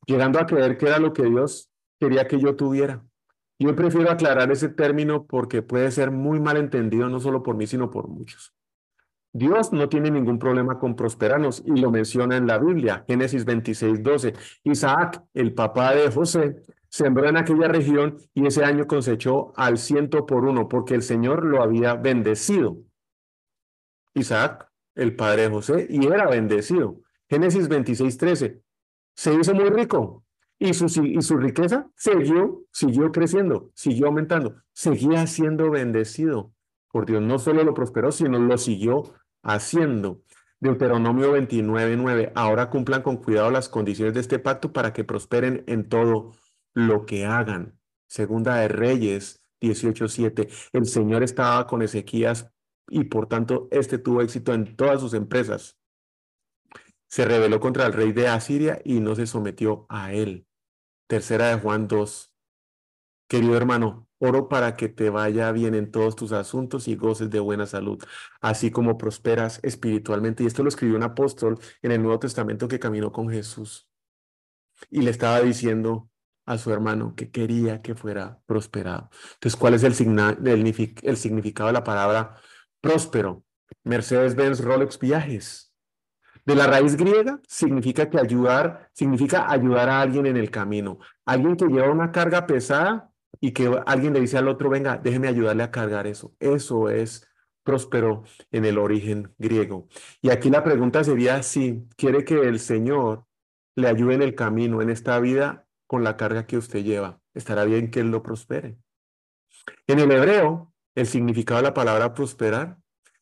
llegando 0.05 0.39
a 0.39 0.45
creer 0.45 0.77
que 0.77 0.85
era 0.85 0.99
lo 0.99 1.13
que 1.13 1.23
Dios 1.23 1.71
quería 1.99 2.27
que 2.27 2.39
yo 2.39 2.55
tuviera. 2.55 3.03
Yo 3.57 3.75
prefiero 3.75 4.11
aclarar 4.11 4.51
ese 4.51 4.69
término 4.69 5.25
porque 5.25 5.63
puede 5.63 5.89
ser 5.89 6.11
muy 6.11 6.39
malentendido 6.39 7.09
no 7.09 7.19
solo 7.19 7.41
por 7.41 7.55
mí, 7.55 7.65
sino 7.65 7.89
por 7.89 8.07
muchos. 8.07 8.53
Dios 9.33 9.73
no 9.73 9.89
tiene 9.89 10.11
ningún 10.11 10.37
problema 10.37 10.77
con 10.77 10.95
prosperarnos 10.95 11.63
y 11.65 11.71
lo 11.79 11.89
menciona 11.89 12.37
en 12.37 12.45
la 12.45 12.59
Biblia, 12.59 13.03
Génesis 13.07 13.45
26, 13.45 14.03
12. 14.03 14.33
Isaac, 14.63 15.23
el 15.33 15.55
papá 15.55 15.95
de 15.95 16.11
José, 16.11 16.61
sembró 16.89 17.27
en 17.27 17.37
aquella 17.37 17.67
región 17.67 18.17
y 18.33 18.47
ese 18.47 18.63
año 18.63 18.87
cosechó 18.87 19.53
al 19.55 19.77
ciento 19.77 20.25
por 20.25 20.45
uno 20.45 20.67
porque 20.67 20.95
el 20.95 21.01
Señor 21.01 21.45
lo 21.45 21.61
había 21.61 21.95
bendecido. 21.95 22.77
Isaac, 24.13 24.69
el 24.95 25.15
padre 25.15 25.43
de 25.43 25.49
José, 25.49 25.87
y 25.89 26.05
era 26.07 26.27
bendecido. 26.27 27.01
Génesis 27.29 27.67
26, 27.67 28.17
13. 28.17 28.61
Se 29.15 29.33
hizo 29.33 29.53
muy 29.53 29.69
rico 29.69 30.23
y 30.59 30.73
su, 30.73 30.85
y 31.03 31.21
su 31.21 31.37
riqueza 31.37 31.89
siguió, 31.95 32.63
siguió 32.71 33.11
creciendo, 33.11 33.71
siguió 33.73 34.07
aumentando, 34.07 34.55
seguía 34.73 35.27
siendo 35.27 35.69
bendecido 35.69 36.53
por 36.91 37.05
Dios. 37.05 37.21
No 37.21 37.37
solo 37.37 37.63
lo 37.63 37.73
prosperó, 37.73 38.11
sino 38.11 38.39
lo 38.39 38.57
siguió 38.57 39.03
haciendo. 39.43 40.21
Deuteronomio 40.59 41.31
29, 41.33 41.97
9. 41.97 42.31
Ahora 42.33 42.69
cumplan 42.69 43.03
con 43.03 43.17
cuidado 43.17 43.51
las 43.51 43.69
condiciones 43.69 44.15
de 44.15 44.21
este 44.21 44.39
pacto 44.39 44.73
para 44.73 44.93
que 44.93 45.03
prosperen 45.03 45.63
en 45.67 45.87
todo 45.87 46.33
lo 46.77 47.07
que 47.07 47.25
hagan. 47.25 47.79
Segunda 48.07 48.57
de 48.57 48.67
Reyes 48.67 49.43
18, 49.61 50.07
7. 50.07 50.47
El 50.73 50.85
Señor 50.85 51.23
estaba 51.23 51.65
con 51.65 51.81
Ezequías 51.81 52.51
y 52.87 53.05
por 53.05 53.27
tanto 53.27 53.67
este 53.71 53.97
tuvo 53.97 54.21
éxito 54.21 54.53
en 54.53 54.75
todas 54.75 55.01
sus 55.01 55.15
empresas. 55.15 55.79
Se 57.07 57.25
rebeló 57.25 57.59
contra 57.59 57.87
el 57.87 57.93
rey 57.93 58.11
de 58.11 58.27
Asiria 58.27 58.79
y 58.83 58.99
no 58.99 59.15
se 59.15 59.25
sometió 59.25 59.87
a 59.89 60.13
él. 60.13 60.45
Tercera 61.07 61.47
de 61.47 61.59
Juan 61.59 61.87
2. 61.87 62.33
Querido 63.27 63.57
hermano, 63.57 64.07
Oro 64.19 64.47
para 64.47 64.75
que 64.75 64.89
te 64.89 65.09
vaya 65.09 65.51
bien 65.51 65.75
en 65.75 65.91
todos 65.91 66.15
tus 66.15 66.31
asuntos 66.31 66.87
y 66.87 66.95
goces 66.95 67.29
de 67.29 67.39
buena 67.39 67.67
salud, 67.67 68.03
así 68.41 68.71
como 68.71 68.97
prosperas 68.97 69.59
espiritualmente. 69.63 70.43
Y 70.43 70.47
esto 70.47 70.63
lo 70.63 70.69
escribió 70.69 70.95
un 70.95 71.03
apóstol 71.03 71.59
en 71.81 71.91
el 71.91 72.01
Nuevo 72.01 72.19
Testamento 72.19 72.67
que 72.67 72.79
caminó 72.79 73.11
con 73.11 73.29
Jesús. 73.29 73.87
Y 74.89 75.01
le 75.01 75.11
estaba 75.11 75.41
diciendo 75.41 76.09
a 76.47 76.57
su 76.57 76.71
hermano 76.71 77.13
que 77.15 77.29
quería 77.29 77.81
que 77.81 77.93
fuera 77.93 78.39
prosperado. 78.47 79.09
Entonces, 79.33 79.59
¿cuál 79.59 79.75
es 79.75 79.83
el, 79.83 79.93
el 81.03 81.17
significado 81.17 81.67
de 81.67 81.73
la 81.73 81.83
palabra 81.83 82.35
próspero? 82.81 83.43
Mercedes-Benz 83.83 84.61
Rolex 84.61 84.97
Viajes. 84.97 85.73
De 86.45 86.55
la 86.55 86.65
raíz 86.65 86.95
griega 86.95 87.41
significa 87.47 88.09
que 88.09 88.17
ayudar, 88.17 88.89
significa 88.93 89.51
ayudar 89.51 89.89
a 89.89 90.01
alguien 90.01 90.25
en 90.25 90.37
el 90.37 90.49
camino. 90.49 90.99
Alguien 91.25 91.57
que 91.57 91.65
lleva 91.65 91.91
una 91.91 92.13
carga 92.13 92.47
pesada 92.47 93.11
y 93.41 93.51
que 93.51 93.69
alguien 93.85 94.13
le 94.13 94.21
dice 94.21 94.37
al 94.37 94.47
otro, 94.47 94.69
venga, 94.69 94.97
déjeme 94.97 95.27
ayudarle 95.27 95.63
a 95.63 95.71
cargar 95.71 96.07
eso. 96.07 96.33
Eso 96.39 96.89
es 96.89 97.27
próspero 97.63 98.23
en 98.51 98.63
el 98.63 98.77
origen 98.77 99.33
griego. 99.37 99.89
Y 100.21 100.29
aquí 100.29 100.49
la 100.49 100.63
pregunta 100.63 101.03
sería 101.03 101.43
si 101.43 101.85
quiere 101.97 102.23
que 102.23 102.39
el 102.39 102.59
Señor 102.59 103.25
le 103.75 103.89
ayude 103.89 104.15
en 104.15 104.21
el 104.21 104.33
camino, 104.33 104.81
en 104.81 104.89
esta 104.89 105.19
vida, 105.19 105.66
con 105.87 106.03
la 106.03 106.17
carga 106.17 106.45
que 106.45 106.57
usted 106.57 106.83
lleva. 106.83 107.19
Estará 107.33 107.63
bien 107.65 107.89
que 107.89 108.01
Él 108.01 108.11
lo 108.11 108.21
prospere. 108.21 108.77
En 109.87 109.99
el 109.99 110.11
hebreo, 110.11 110.73
el 110.95 111.07
significado 111.07 111.59
de 111.59 111.63
la 111.63 111.73
palabra 111.73 112.13
prosperar 112.13 112.77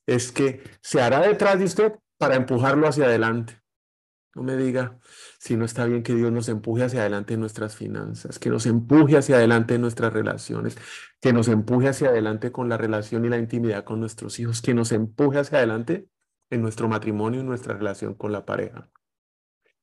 es 0.06 0.32
que 0.32 0.62
se 0.82 1.02
hará 1.02 1.22
detrás 1.22 1.60
de 1.60 1.66
usted 1.66 1.94
para 2.18 2.36
empujarlo 2.36 2.88
hacia 2.88 3.06
adelante. 3.06 3.62
No 4.36 4.44
me 4.44 4.58
diga 4.58 5.00
si 5.40 5.56
no 5.56 5.64
está 5.64 5.86
bien 5.86 6.04
que 6.04 6.14
Dios 6.14 6.32
nos 6.32 6.50
empuje 6.50 6.84
hacia 6.84 7.02
adelante 7.02 7.36
en 7.36 7.40
nuestras 7.40 7.76
finanzas, 7.76 8.38
que 8.38 8.50
nos 8.50 8.66
empuje 8.66 9.18
hacia 9.18 9.38
adelante 9.38 9.76
en 9.76 9.82
nuestras 9.82 10.12
relaciones, 10.12 10.78
que 11.22 11.32
nos 11.32 11.48
empuje 11.48 11.88
hacia 11.88 12.10
adelante 12.10 12.52
con 12.52 12.68
la 12.68 12.78
relación 12.78 13.24
y 13.24 13.30
la 13.30 13.38
intimidad 13.38 13.86
con 13.86 14.02
nuestros 14.02 14.38
hijos, 14.40 14.62
que 14.62 14.74
nos 14.74 14.92
empuje 14.92 15.40
hacia 15.40 15.60
adelante 15.60 16.10
en 16.50 16.62
nuestro 16.62 16.90
matrimonio 16.90 17.42
y 17.42 17.44
nuestra 17.44 17.76
relación 17.76 18.14
con 18.14 18.34
la 18.34 18.46
pareja. 18.46 18.90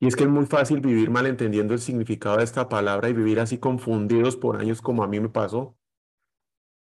Y 0.02 0.09
es 0.09 0.16
que 0.16 0.25
es 0.25 0.28
muy 0.28 0.47
fácil 0.47 0.80
vivir 0.80 1.11
malentendiendo 1.11 1.75
el 1.75 1.78
significado 1.78 2.38
de 2.38 2.42
esta 2.42 2.68
palabra 2.68 3.09
y 3.09 3.12
vivir 3.12 3.38
así 3.38 3.59
confundidos 3.59 4.37
por 4.37 4.56
años 4.56 4.82
como 4.82 5.04
a 5.04 5.06
mí 5.06 5.21
me 5.21 5.28
pasó. 5.28 5.78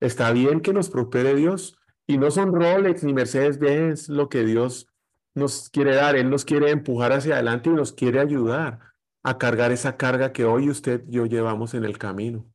Está 0.00 0.32
bien 0.32 0.62
que 0.62 0.72
nos 0.72 0.88
prospere 0.88 1.34
Dios 1.34 1.76
y 2.06 2.16
no 2.16 2.30
son 2.30 2.54
Rolex 2.54 3.04
ni 3.04 3.12
Mercedes-Benz 3.12 4.08
lo 4.08 4.30
que 4.30 4.42
Dios 4.42 4.88
nos 5.34 5.68
quiere 5.68 5.94
dar, 5.94 6.16
Él 6.16 6.30
nos 6.30 6.46
quiere 6.46 6.70
empujar 6.70 7.12
hacia 7.12 7.34
adelante 7.34 7.68
y 7.68 7.74
nos 7.74 7.92
quiere 7.92 8.20
ayudar 8.20 8.80
a 9.22 9.36
cargar 9.36 9.70
esa 9.70 9.98
carga 9.98 10.32
que 10.32 10.46
hoy 10.46 10.70
usted 10.70 11.04
y 11.06 11.16
yo 11.16 11.26
llevamos 11.26 11.74
en 11.74 11.84
el 11.84 11.98
camino, 11.98 12.50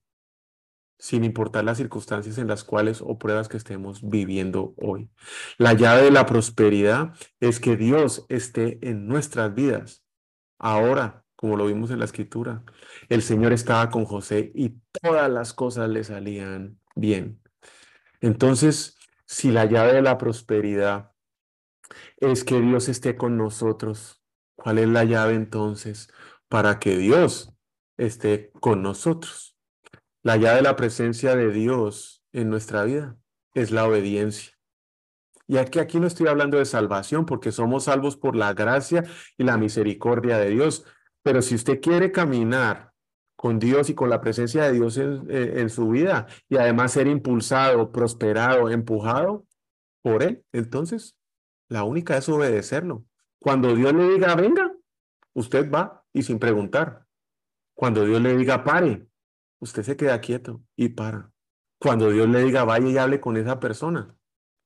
sin 0.97 1.25
importar 1.25 1.63
las 1.63 1.77
circunstancias 1.77 2.39
en 2.39 2.47
las 2.47 2.63
cuales 2.63 3.03
o 3.03 3.19
pruebas 3.19 3.49
que 3.49 3.57
estemos 3.57 4.01
viviendo 4.01 4.73
hoy. 4.77 5.11
La 5.59 5.73
llave 5.73 6.01
de 6.01 6.11
la 6.11 6.25
prosperidad 6.25 7.13
es 7.39 7.59
que 7.59 7.77
Dios 7.77 8.25
esté 8.29 8.79
en 8.81 9.07
nuestras 9.07 9.53
vidas. 9.53 10.03
Ahora, 10.59 11.23
como 11.35 11.57
lo 11.57 11.65
vimos 11.65 11.89
en 11.89 11.99
la 11.99 12.05
escritura, 12.05 12.63
el 13.07 13.21
Señor 13.21 13.53
estaba 13.53 13.89
con 13.89 14.05
José 14.05 14.51
y 14.53 14.75
todas 15.01 15.31
las 15.31 15.53
cosas 15.53 15.89
le 15.89 16.03
salían 16.03 16.79
bien. 16.95 17.41
Entonces, 18.21 18.97
si 19.25 19.51
la 19.51 19.65
llave 19.65 19.93
de 19.93 20.01
la 20.01 20.17
prosperidad 20.17 21.11
es 22.17 22.43
que 22.43 22.59
Dios 22.59 22.89
esté 22.89 23.15
con 23.15 23.37
nosotros. 23.37 24.21
¿Cuál 24.55 24.79
es 24.79 24.89
la 24.89 25.05
llave 25.05 25.35
entonces 25.35 26.11
para 26.49 26.79
que 26.79 26.97
Dios 26.97 27.53
esté 27.97 28.51
con 28.59 28.81
nosotros? 28.81 29.57
La 30.21 30.35
llave 30.35 30.57
de 30.57 30.63
la 30.63 30.75
presencia 30.75 31.35
de 31.35 31.51
Dios 31.51 32.25
en 32.33 32.49
nuestra 32.49 32.83
vida 32.83 33.17
es 33.53 33.71
la 33.71 33.87
obediencia. 33.87 34.58
Y 35.49 35.57
aquí, 35.57 35.79
aquí 35.79 35.99
no 35.99 36.05
estoy 36.05 36.27
hablando 36.27 36.59
de 36.59 36.65
salvación 36.65 37.25
porque 37.25 37.51
somos 37.51 37.85
salvos 37.85 38.15
por 38.15 38.35
la 38.35 38.53
gracia 38.53 39.03
y 39.35 39.43
la 39.43 39.57
misericordia 39.57 40.37
de 40.37 40.51
Dios. 40.51 40.85
Pero 41.23 41.41
si 41.41 41.55
usted 41.55 41.81
quiere 41.81 42.11
caminar 42.11 42.93
con 43.35 43.57
Dios 43.57 43.89
y 43.89 43.95
con 43.95 44.11
la 44.11 44.21
presencia 44.21 44.65
de 44.65 44.73
Dios 44.73 44.97
en, 44.97 45.25
en 45.27 45.71
su 45.71 45.89
vida 45.89 46.27
y 46.49 46.57
además 46.57 46.91
ser 46.91 47.07
impulsado, 47.07 47.91
prosperado, 47.91 48.69
empujado 48.69 49.47
por 50.03 50.21
Él, 50.21 50.45
entonces 50.51 51.17
la 51.67 51.83
única 51.83 52.15
es 52.15 52.29
obedecerlo. 52.29 53.05
Cuando 53.39 53.73
Dios 53.73 53.91
le 53.91 54.07
diga, 54.07 54.35
venga, 54.35 54.71
usted 55.33 55.71
va 55.71 56.05
y 56.13 56.21
sin 56.21 56.37
preguntar. 56.37 57.07
Cuando 57.73 58.05
Dios 58.05 58.21
le 58.21 58.37
diga 58.37 58.63
pare, 58.63 59.07
usted 59.59 59.81
se 59.81 59.97
queda 59.97 60.21
quieto 60.21 60.61
y 60.75 60.89
para. 60.89 61.31
Cuando 61.79 62.11
Dios 62.11 62.29
le 62.29 62.43
diga 62.43 62.65
vaya 62.65 62.87
y 62.87 62.97
hable 62.99 63.19
con 63.19 63.35
esa 63.35 63.59
persona, 63.59 64.15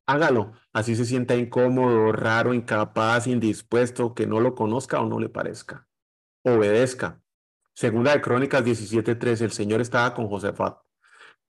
hágalo. 0.06 0.54
Así 0.74 0.96
se 0.96 1.06
sienta 1.06 1.36
incómodo, 1.36 2.12
raro, 2.12 2.54
incapaz, 2.54 3.28
indispuesto, 3.28 4.14
que 4.14 4.28
no 4.28 4.40
lo 4.40 4.56
conozca 4.56 5.02
o 5.02 5.08
no 5.08 5.20
le 5.20 5.30
parezca. 5.30 5.88
Obedezca. 6.44 7.22
Segunda 7.74 8.12
de 8.14 8.22
Crónicas 8.22 8.64
17:3, 8.64 9.42
el 9.42 9.52
Señor 9.52 9.82
estaba 9.82 10.14
con 10.14 10.28
Josafat, 10.28 10.78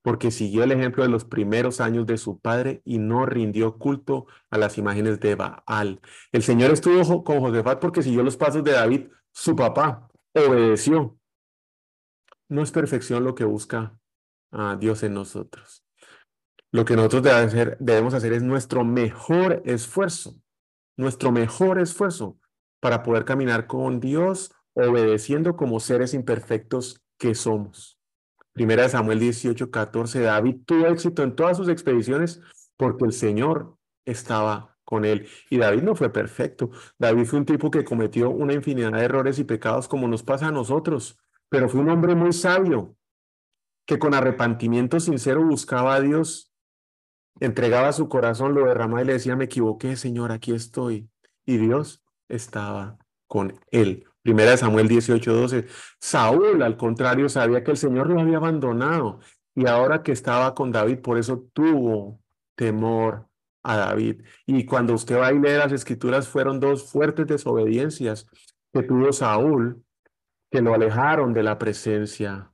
porque 0.03 0.31
siguió 0.31 0.65
el 0.65 0.73
ejemplo 0.73 1.03
de 1.03 1.11
los 1.11 1.25
primeros 1.25 1.81
años 1.81 2.07
de 2.07 2.17
su 2.17 2.39
padre 2.41 2.81
y 2.85 2.99
no 2.99 3.27
rindió 3.27 3.77
culto 3.79 4.27
a 4.51 4.59
las 4.59 4.79
imágenes 4.79 5.21
de 5.21 5.35
Baal. 5.35 6.01
El 6.33 6.43
Señor 6.43 6.71
estuvo 6.71 7.25
con 7.25 7.41
Josafat 7.41 7.81
porque 7.81 8.03
siguió 8.03 8.23
los 8.23 8.37
pasos 8.37 8.65
de 8.65 8.73
David, 8.73 9.09
su 9.33 9.55
papá, 9.55 10.09
obedeció. 10.33 11.19
No 12.49 12.63
es 12.63 12.71
perfección 12.71 13.25
lo 13.25 13.35
que 13.35 13.45
busca 13.45 13.99
a 14.51 14.77
Dios 14.77 15.03
en 15.03 15.15
nosotros. 15.15 15.84
Lo 16.75 16.85
que 16.85 16.97
nosotros 16.97 17.23
debemos 17.79 18.15
hacer, 18.15 18.33
es 18.33 18.43
nuestro 18.43 18.85
mejor 18.85 19.63
esfuerzo, 19.65 20.35
nuestro 20.97 21.31
mejor 21.31 21.79
esfuerzo 21.79 22.37
para 22.81 23.05
poder 23.05 23.25
caminar 23.25 23.69
con 23.69 24.01
Dios 24.01 24.53
obedeciendo 24.73 25.55
como 25.55 25.79
seres 25.79 26.15
imperfectos 26.15 27.01
que 27.17 27.37
somos. 27.37 28.01
Primera 28.53 28.83
de 28.83 28.89
Samuel 28.89 29.21
18, 29.21 29.71
14, 29.71 30.21
David 30.23 30.57
tuvo 30.67 30.89
éxito 30.89 31.23
en 31.23 31.37
todas 31.37 31.59
sus 31.59 31.69
expediciones 31.69 32.41
porque 32.77 33.05
el 33.05 33.13
Señor 33.13 33.77
estaba 34.05 34.77
con 34.83 35.05
él. 35.05 35.29
Y 35.51 35.59
David 35.59 35.85
no 35.85 35.95
fue 35.95 36.13
perfecto. 36.13 36.73
David 36.99 37.27
fue 37.27 37.39
un 37.39 37.47
tipo 37.47 37.71
que 37.71 37.85
cometió 37.85 38.31
una 38.31 38.53
infinidad 38.53 38.91
de 38.91 39.05
errores 39.05 39.39
y 39.39 39.45
pecados 39.45 39.87
como 39.87 40.09
nos 40.09 40.25
pasa 40.25 40.49
a 40.49 40.51
nosotros, 40.51 41.21
pero 41.49 41.69
fue 41.69 41.83
un 41.83 41.91
hombre 41.91 42.17
muy 42.17 42.33
sabio 42.33 42.97
que 43.87 44.01
con 44.01 44.13
arrepentimiento 44.13 44.99
sincero 44.99 45.45
buscaba 45.45 45.95
a 45.95 46.01
Dios, 46.01 46.51
entregaba 47.41 47.93
su 47.93 48.09
corazón, 48.09 48.55
lo 48.55 48.67
derramaba 48.67 49.03
y 49.03 49.07
le 49.07 49.15
decía, 49.15 49.37
me 49.37 49.45
equivoqué, 49.45 49.97
Señor, 49.97 50.33
aquí 50.33 50.53
estoy. 50.53 51.09
Y 51.47 51.59
Dios 51.59 52.03
estaba 52.29 52.99
con 53.27 53.59
él. 53.71 54.07
Primera 54.23 54.53
de 54.53 54.57
Samuel 54.57 54.89
18:12. 54.89 55.67
Saúl, 56.01 56.63
al 56.63 56.77
contrario, 56.77 57.29
sabía 57.29 57.63
que 57.63 57.73
el 57.73 57.77
Señor 57.77 58.09
lo 58.09 58.21
había 58.21 58.39
abandonado 58.39 59.21
y 59.55 59.67
ahora 59.67 60.03
que 60.03 60.13
estaba 60.13 60.55
con 60.55 60.73
David, 60.73 61.01
por 61.01 61.19
eso 61.19 61.47
tuvo 61.53 62.21
temor 62.57 63.29
a 63.63 63.77
David. 63.77 64.23
Y 64.47 64.65
cuando 64.65 64.95
usted 64.95 65.19
va 65.19 65.33
y 65.33 65.39
lee 65.39 65.59
las 65.59 65.73
escrituras, 65.73 66.29
fueron 66.29 66.59
dos 66.59 66.91
fuertes 66.91 67.27
desobediencias 67.27 68.27
que 68.73 68.83
tuvo 68.83 69.13
Saúl 69.13 69.85
que 70.51 70.63
lo 70.63 70.75
alejaron 70.75 71.35
de 71.35 71.43
la 71.43 71.59
presencia 71.59 72.53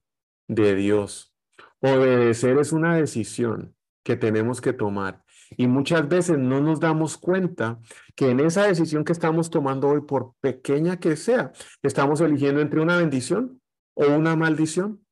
de 0.49 0.75
Dios. 0.75 1.34
Obedecer 1.80 2.58
es 2.58 2.72
una 2.72 2.96
decisión 2.96 3.75
que 4.02 4.16
tenemos 4.16 4.61
que 4.61 4.73
tomar. 4.73 5.23
Y 5.57 5.66
muchas 5.66 6.09
veces 6.09 6.38
no 6.38 6.61
nos 6.61 6.80
damos 6.80 7.19
cuenta 7.19 7.80
que 8.14 8.30
en 8.30 8.40
esa 8.40 8.66
decisión 8.66 9.04
que 9.04 9.12
estamos 9.12 9.50
tomando 9.50 9.88
hoy, 9.88 10.02
por 10.02 10.35
pequeña 10.40 10.99
que 10.99 11.16
sea, 11.16 11.52
estamos 11.83 12.21
eligiendo 12.21 12.61
entre 12.61 12.80
una 12.80 12.97
bendición 12.97 13.61
o 13.95 14.07
una 14.07 14.37
maldición. 14.37 15.04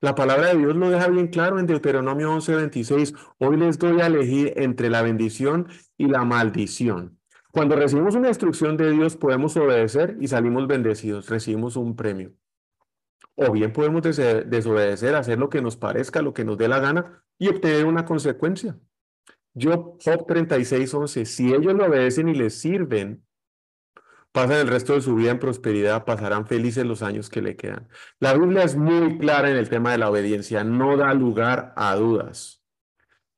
La 0.00 0.14
palabra 0.14 0.48
de 0.48 0.58
Dios 0.58 0.76
lo 0.76 0.90
deja 0.90 1.08
bien 1.08 1.28
claro 1.28 1.58
en 1.58 1.66
Deuteronomio 1.66 2.30
11:26. 2.30 3.14
Hoy 3.38 3.56
les 3.56 3.78
doy 3.78 4.00
a 4.00 4.06
elegir 4.06 4.52
entre 4.56 4.90
la 4.90 5.02
bendición 5.02 5.68
y 5.96 6.06
la 6.06 6.24
maldición. 6.24 7.18
Cuando 7.50 7.74
recibimos 7.74 8.14
una 8.14 8.28
instrucción 8.28 8.76
de 8.76 8.92
Dios, 8.92 9.16
podemos 9.16 9.56
obedecer 9.56 10.16
y 10.20 10.28
salimos 10.28 10.66
bendecidos, 10.66 11.28
recibimos 11.30 11.76
un 11.76 11.96
premio. 11.96 12.34
O 13.34 13.50
bien 13.52 13.72
podemos 13.72 14.02
desobedecer, 14.02 15.14
hacer 15.14 15.38
lo 15.38 15.48
que 15.48 15.62
nos 15.62 15.76
parezca, 15.76 16.22
lo 16.22 16.34
que 16.34 16.44
nos 16.44 16.58
dé 16.58 16.68
la 16.68 16.78
gana 16.78 17.24
y 17.38 17.48
obtener 17.48 17.84
una 17.84 18.04
consecuencia. 18.04 18.78
Job, 19.54 19.98
Job 20.04 20.26
36, 20.26 20.92
11, 20.92 21.24
si 21.24 21.52
ellos 21.52 21.74
lo 21.74 21.86
obedecen 21.86 22.28
y 22.28 22.34
les 22.34 22.58
sirven, 22.58 23.24
pasan 24.32 24.58
el 24.58 24.68
resto 24.68 24.92
de 24.92 25.00
su 25.00 25.14
vida 25.14 25.30
en 25.30 25.38
prosperidad, 25.38 26.04
pasarán 26.04 26.46
felices 26.46 26.84
los 26.84 27.02
años 27.02 27.30
que 27.30 27.40
le 27.40 27.56
quedan. 27.56 27.88
La 28.20 28.34
Biblia 28.34 28.64
es 28.64 28.76
muy 28.76 29.16
clara 29.18 29.50
en 29.50 29.56
el 29.56 29.70
tema 29.70 29.92
de 29.92 29.98
la 29.98 30.10
obediencia, 30.10 30.62
no 30.62 30.96
da 30.98 31.14
lugar 31.14 31.72
a 31.76 31.94
dudas. 31.94 32.62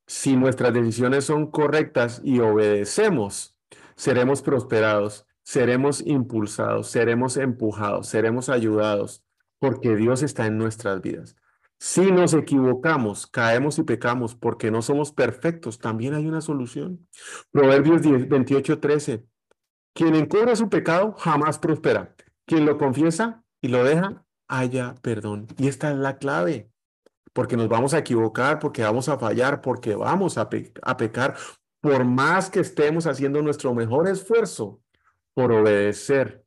Si 0.08 0.36
nuestras 0.36 0.74
decisiones 0.74 1.24
son 1.24 1.50
correctas 1.52 2.20
y 2.24 2.40
obedecemos, 2.40 3.56
seremos 3.94 4.42
prosperados, 4.42 5.26
seremos 5.44 6.02
impulsados, 6.04 6.88
seremos 6.88 7.36
empujados, 7.36 8.08
seremos 8.08 8.48
ayudados, 8.48 9.24
porque 9.60 9.94
Dios 9.94 10.22
está 10.22 10.46
en 10.46 10.58
nuestras 10.58 11.00
vidas. 11.00 11.36
Si 11.80 12.10
nos 12.10 12.34
equivocamos, 12.34 13.28
caemos 13.28 13.78
y 13.78 13.84
pecamos 13.84 14.34
porque 14.34 14.70
no 14.70 14.82
somos 14.82 15.12
perfectos, 15.12 15.78
también 15.78 16.14
hay 16.14 16.26
una 16.26 16.40
solución. 16.40 17.08
Proverbios 17.52 18.02
28, 18.02 18.80
13. 18.80 19.24
Quien 19.94 20.16
encubre 20.16 20.56
su 20.56 20.68
pecado 20.68 21.12
jamás 21.12 21.58
prospera. 21.58 22.14
Quien 22.46 22.66
lo 22.66 22.78
confiesa 22.78 23.44
y 23.60 23.68
lo 23.68 23.84
deja, 23.84 24.24
haya 24.48 24.96
perdón. 25.02 25.46
Y 25.56 25.68
esta 25.68 25.92
es 25.92 25.98
la 25.98 26.18
clave. 26.18 26.70
Porque 27.32 27.56
nos 27.56 27.68
vamos 27.68 27.94
a 27.94 27.98
equivocar, 27.98 28.58
porque 28.58 28.82
vamos 28.82 29.08
a 29.08 29.18
fallar, 29.18 29.60
porque 29.60 29.94
vamos 29.94 30.36
a, 30.36 30.48
a 30.82 30.96
pecar. 30.96 31.36
Por 31.80 32.04
más 32.04 32.50
que 32.50 32.58
estemos 32.58 33.06
haciendo 33.06 33.40
nuestro 33.40 33.72
mejor 33.72 34.08
esfuerzo 34.08 34.80
por 35.32 35.52
obedecer, 35.52 36.44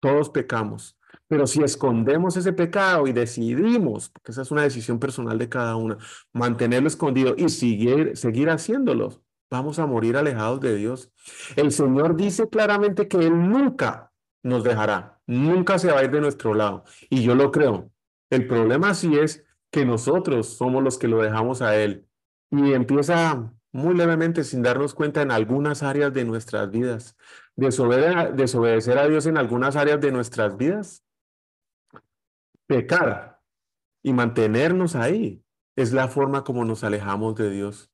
todos 0.00 0.30
pecamos. 0.30 0.98
Pero 1.32 1.46
si 1.46 1.62
escondemos 1.62 2.36
ese 2.36 2.52
pecado 2.52 3.06
y 3.06 3.12
decidimos, 3.14 4.10
porque 4.10 4.32
esa 4.32 4.42
es 4.42 4.50
una 4.50 4.64
decisión 4.64 4.98
personal 4.98 5.38
de 5.38 5.48
cada 5.48 5.76
una, 5.76 5.96
mantenerlo 6.34 6.88
escondido 6.88 7.34
y 7.38 7.48
seguir, 7.48 8.18
seguir 8.18 8.50
haciéndolo, 8.50 9.24
vamos 9.50 9.78
a 9.78 9.86
morir 9.86 10.18
alejados 10.18 10.60
de 10.60 10.76
Dios. 10.76 11.10
El 11.56 11.72
Señor 11.72 12.16
dice 12.16 12.50
claramente 12.50 13.08
que 13.08 13.16
Él 13.16 13.48
nunca 13.48 14.12
nos 14.42 14.62
dejará, 14.62 15.22
nunca 15.26 15.78
se 15.78 15.90
va 15.90 16.00
a 16.00 16.04
ir 16.04 16.10
de 16.10 16.20
nuestro 16.20 16.52
lado. 16.52 16.84
Y 17.08 17.22
yo 17.22 17.34
lo 17.34 17.50
creo. 17.50 17.90
El 18.28 18.46
problema 18.46 18.92
sí 18.92 19.16
es 19.16 19.42
que 19.70 19.86
nosotros 19.86 20.58
somos 20.58 20.82
los 20.82 20.98
que 20.98 21.08
lo 21.08 21.22
dejamos 21.22 21.62
a 21.62 21.74
Él. 21.76 22.06
Y 22.50 22.74
empieza 22.74 23.50
muy 23.72 23.94
levemente, 23.94 24.44
sin 24.44 24.60
darnos 24.60 24.92
cuenta, 24.92 25.22
en 25.22 25.30
algunas 25.30 25.82
áreas 25.82 26.12
de 26.12 26.26
nuestras 26.26 26.70
vidas. 26.70 27.16
desobedecer 27.56 28.98
a 28.98 29.08
Dios 29.08 29.24
en 29.24 29.38
algunas 29.38 29.76
áreas 29.76 29.98
de 29.98 30.12
nuestras 30.12 30.58
vidas 30.58 31.01
pecar 32.66 33.40
y 34.02 34.12
mantenernos 34.12 34.94
ahí 34.96 35.44
es 35.76 35.92
la 35.92 36.08
forma 36.08 36.44
como 36.44 36.64
nos 36.64 36.84
alejamos 36.84 37.34
de 37.36 37.50
Dios. 37.50 37.90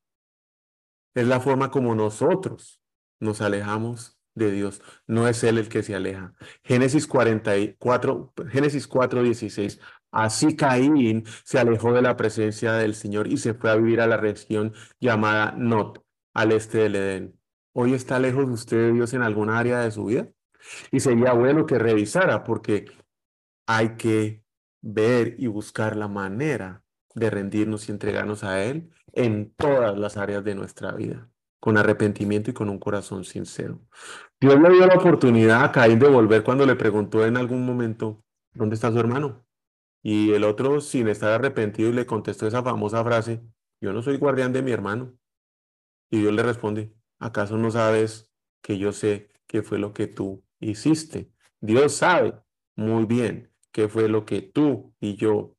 Es 1.14 1.26
la 1.26 1.40
forma 1.40 1.70
como 1.70 1.94
nosotros 1.94 2.80
nos 3.20 3.40
alejamos 3.40 4.18
de 4.34 4.50
Dios. 4.50 4.82
No 5.06 5.28
es 5.28 5.42
Él 5.44 5.58
el 5.58 5.68
que 5.68 5.82
se 5.82 5.94
aleja. 5.94 6.34
Génesis 6.62 7.06
44, 7.06 8.32
Génesis 8.50 8.86
4, 8.86 9.22
16. 9.22 9.80
Así 10.10 10.56
Caín 10.56 11.24
se 11.44 11.58
alejó 11.58 11.92
de 11.92 12.02
la 12.02 12.16
presencia 12.16 12.72
del 12.72 12.94
Señor 12.94 13.26
y 13.26 13.36
se 13.36 13.54
fue 13.54 13.70
a 13.70 13.76
vivir 13.76 14.00
a 14.00 14.06
la 14.06 14.16
región 14.16 14.72
llamada 15.00 15.52
Not, 15.52 16.02
al 16.34 16.52
este 16.52 16.78
del 16.78 16.96
Edén. 16.96 17.40
Hoy 17.74 17.94
está 17.94 18.18
lejos 18.18 18.46
de 18.46 18.52
usted 18.52 18.76
de 18.76 18.92
Dios 18.92 19.12
en 19.12 19.22
alguna 19.22 19.58
área 19.58 19.80
de 19.80 19.90
su 19.90 20.06
vida. 20.06 20.28
Y 20.90 21.00
sería 21.00 21.32
bueno 21.32 21.66
que 21.66 21.78
revisara 21.78 22.44
porque 22.44 22.86
hay 23.66 23.96
que 23.96 24.42
ver 24.80 25.34
y 25.38 25.46
buscar 25.46 25.96
la 25.96 26.08
manera 26.08 26.84
de 27.14 27.30
rendirnos 27.30 27.88
y 27.88 27.92
entregarnos 27.92 28.44
a 28.44 28.64
Él 28.64 28.90
en 29.12 29.52
todas 29.54 29.98
las 29.98 30.16
áreas 30.16 30.44
de 30.44 30.54
nuestra 30.54 30.92
vida, 30.92 31.28
con 31.60 31.76
arrepentimiento 31.76 32.50
y 32.50 32.54
con 32.54 32.68
un 32.68 32.78
corazón 32.78 33.24
sincero. 33.24 33.80
Dios 34.40 34.60
le 34.60 34.70
dio 34.70 34.86
la 34.86 34.94
oportunidad 34.94 35.64
a 35.64 35.72
Caín 35.72 35.98
de 35.98 36.08
volver 36.08 36.44
cuando 36.44 36.64
le 36.64 36.76
preguntó 36.76 37.26
en 37.26 37.36
algún 37.36 37.66
momento, 37.66 38.24
¿dónde 38.52 38.74
está 38.74 38.92
su 38.92 38.98
hermano? 38.98 39.44
Y 40.02 40.32
el 40.32 40.44
otro, 40.44 40.80
sin 40.80 41.08
estar 41.08 41.32
arrepentido, 41.32 41.90
le 41.92 42.06
contestó 42.06 42.46
esa 42.46 42.62
famosa 42.62 43.02
frase, 43.02 43.42
yo 43.80 43.92
no 43.92 44.02
soy 44.02 44.16
guardián 44.16 44.52
de 44.52 44.62
mi 44.62 44.70
hermano. 44.70 45.16
Y 46.10 46.20
Dios 46.20 46.32
le 46.32 46.42
responde, 46.42 46.94
¿acaso 47.18 47.58
no 47.58 47.70
sabes 47.70 48.30
que 48.62 48.78
yo 48.78 48.92
sé 48.92 49.30
qué 49.46 49.62
fue 49.62 49.78
lo 49.78 49.92
que 49.92 50.06
tú 50.06 50.44
hiciste? 50.60 51.32
Dios 51.60 51.94
sabe 51.94 52.34
muy 52.76 53.04
bien 53.04 53.52
qué 53.78 53.88
fue 53.88 54.08
lo 54.08 54.24
que 54.24 54.42
tú 54.42 54.92
y 54.98 55.14
yo 55.14 55.54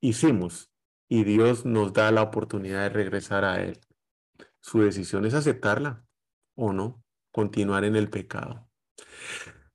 hicimos 0.00 0.72
y 1.08 1.22
Dios 1.22 1.64
nos 1.64 1.92
da 1.92 2.10
la 2.10 2.22
oportunidad 2.22 2.82
de 2.82 2.88
regresar 2.88 3.44
a 3.44 3.62
Él. 3.62 3.78
Su 4.60 4.80
decisión 4.80 5.24
es 5.24 5.34
aceptarla 5.34 6.04
o 6.56 6.72
no, 6.72 7.00
continuar 7.30 7.84
en 7.84 7.94
el 7.94 8.10
pecado. 8.10 8.68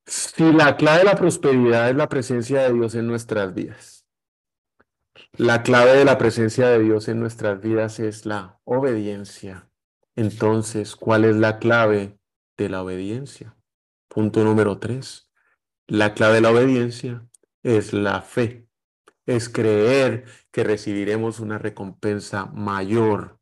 Si 0.05 0.51
la 0.51 0.75
clave 0.75 0.99
de 0.99 1.05
la 1.05 1.15
prosperidad 1.15 1.89
es 1.89 1.95
la 1.95 2.09
presencia 2.09 2.63
de 2.63 2.73
Dios 2.73 2.95
en 2.95 3.07
nuestras 3.07 3.53
vidas, 3.53 4.05
la 5.37 5.63
clave 5.63 5.93
de 5.93 6.03
la 6.03 6.17
presencia 6.17 6.67
de 6.67 6.79
Dios 6.79 7.07
en 7.07 7.21
nuestras 7.21 7.61
vidas 7.61 8.01
es 8.01 8.25
la 8.25 8.59
obediencia. 8.65 9.69
Entonces, 10.17 10.97
¿cuál 10.97 11.23
es 11.23 11.37
la 11.37 11.59
clave 11.59 12.19
de 12.57 12.67
la 12.67 12.83
obediencia? 12.83 13.55
Punto 14.09 14.43
número 14.43 14.79
tres. 14.79 15.31
La 15.87 16.13
clave 16.13 16.35
de 16.35 16.41
la 16.41 16.51
obediencia 16.51 17.25
es 17.65 17.93
la 17.93 18.21
fe. 18.21 18.67
es 19.25 19.49
creer 19.49 20.25
que 20.51 20.63
recibiremos 20.63 21.39
una 21.39 21.57
recompensa 21.57 22.45
mayor. 22.45 23.39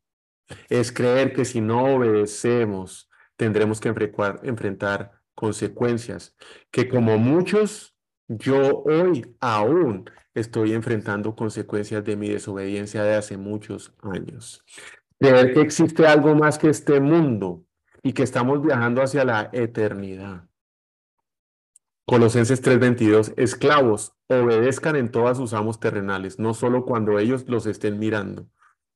Es 0.70 0.92
creer 0.92 1.34
que 1.34 1.44
si 1.44 1.60
no 1.60 1.96
obedecemos, 1.96 3.10
tendremos 3.36 3.80
que 3.80 3.90
enfrentar 3.90 5.20
consecuencias, 5.34 6.34
que 6.70 6.88
como 6.88 7.18
muchos, 7.18 7.94
yo 8.28 8.82
hoy 8.84 9.36
aún 9.40 10.10
estoy 10.32 10.72
enfrentando 10.72 11.36
consecuencias 11.36 12.02
de 12.02 12.16
mi 12.16 12.30
desobediencia 12.30 13.02
de 13.02 13.16
hace 13.16 13.36
muchos 13.36 13.94
años. 14.00 14.64
Creer 15.18 15.52
que 15.52 15.60
existe 15.60 16.06
algo 16.06 16.34
más 16.34 16.56
que 16.56 16.70
este 16.70 16.98
mundo 16.98 17.66
y 18.02 18.14
que 18.14 18.22
estamos 18.22 18.62
viajando 18.62 19.02
hacia 19.02 19.26
la 19.26 19.50
eternidad. 19.52 20.48
Colosenses 22.06 22.60
3:22, 22.60 23.32
esclavos, 23.36 24.14
obedezcan 24.28 24.96
en 24.96 25.10
todas 25.10 25.38
sus 25.38 25.54
amos 25.54 25.80
terrenales, 25.80 26.38
no 26.38 26.52
solo 26.52 26.84
cuando 26.84 27.18
ellos 27.18 27.44
los 27.48 27.66
estén 27.66 27.98
mirando, 27.98 28.46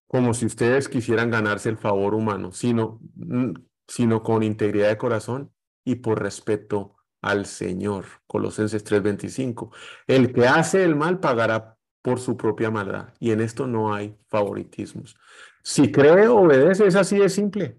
como 0.06 0.34
si 0.34 0.44
ustedes 0.44 0.88
quisieran 0.88 1.30
ganarse 1.30 1.70
el 1.70 1.78
favor 1.78 2.14
humano, 2.14 2.52
sino, 2.52 3.00
mm, 3.14 3.52
sino 3.86 4.22
con 4.22 4.42
integridad 4.42 4.88
de 4.88 4.98
corazón 4.98 5.52
y 5.84 5.96
por 5.96 6.22
respeto 6.22 6.96
al 7.22 7.46
Señor. 7.46 8.04
Colosenses 8.26 8.84
3:25, 8.84 9.72
el 10.06 10.32
que 10.32 10.46
hace 10.46 10.84
el 10.84 10.94
mal 10.94 11.18
pagará 11.18 11.78
por 12.02 12.20
su 12.20 12.36
propia 12.36 12.70
maldad, 12.70 13.14
y 13.20 13.30
en 13.30 13.40
esto 13.40 13.66
no 13.66 13.94
hay 13.94 14.16
favoritismos. 14.28 15.16
Si 15.62 15.90
cree, 15.90 16.28
obedece, 16.28 16.86
es 16.86 16.94
así 16.94 17.18
de 17.18 17.28
simple. 17.30 17.78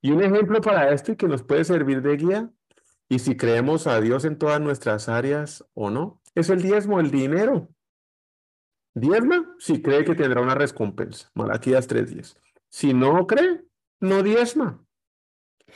Y 0.00 0.10
un 0.10 0.22
ejemplo 0.22 0.60
para 0.60 0.92
esto 0.92 1.12
y 1.12 1.16
que 1.16 1.28
nos 1.28 1.42
puede 1.42 1.64
servir 1.64 2.02
de 2.02 2.16
guía 2.16 2.50
y 3.08 3.18
si 3.18 3.36
creemos 3.36 3.86
a 3.86 4.00
Dios 4.00 4.24
en 4.24 4.38
todas 4.38 4.60
nuestras 4.60 5.08
áreas 5.08 5.64
o 5.74 5.90
no, 5.90 6.20
es 6.34 6.50
el 6.50 6.62
diezmo, 6.62 7.00
el 7.00 7.10
dinero. 7.10 7.68
Diezma 8.94 9.54
si 9.58 9.82
cree 9.82 10.04
que 10.04 10.14
tendrá 10.14 10.40
una 10.40 10.54
recompensa. 10.54 11.30
Malaquías 11.34 11.88
3.10. 11.88 12.36
Si 12.68 12.94
no 12.94 13.26
cree, 13.26 13.64
no 14.00 14.22
diezma. 14.22 14.84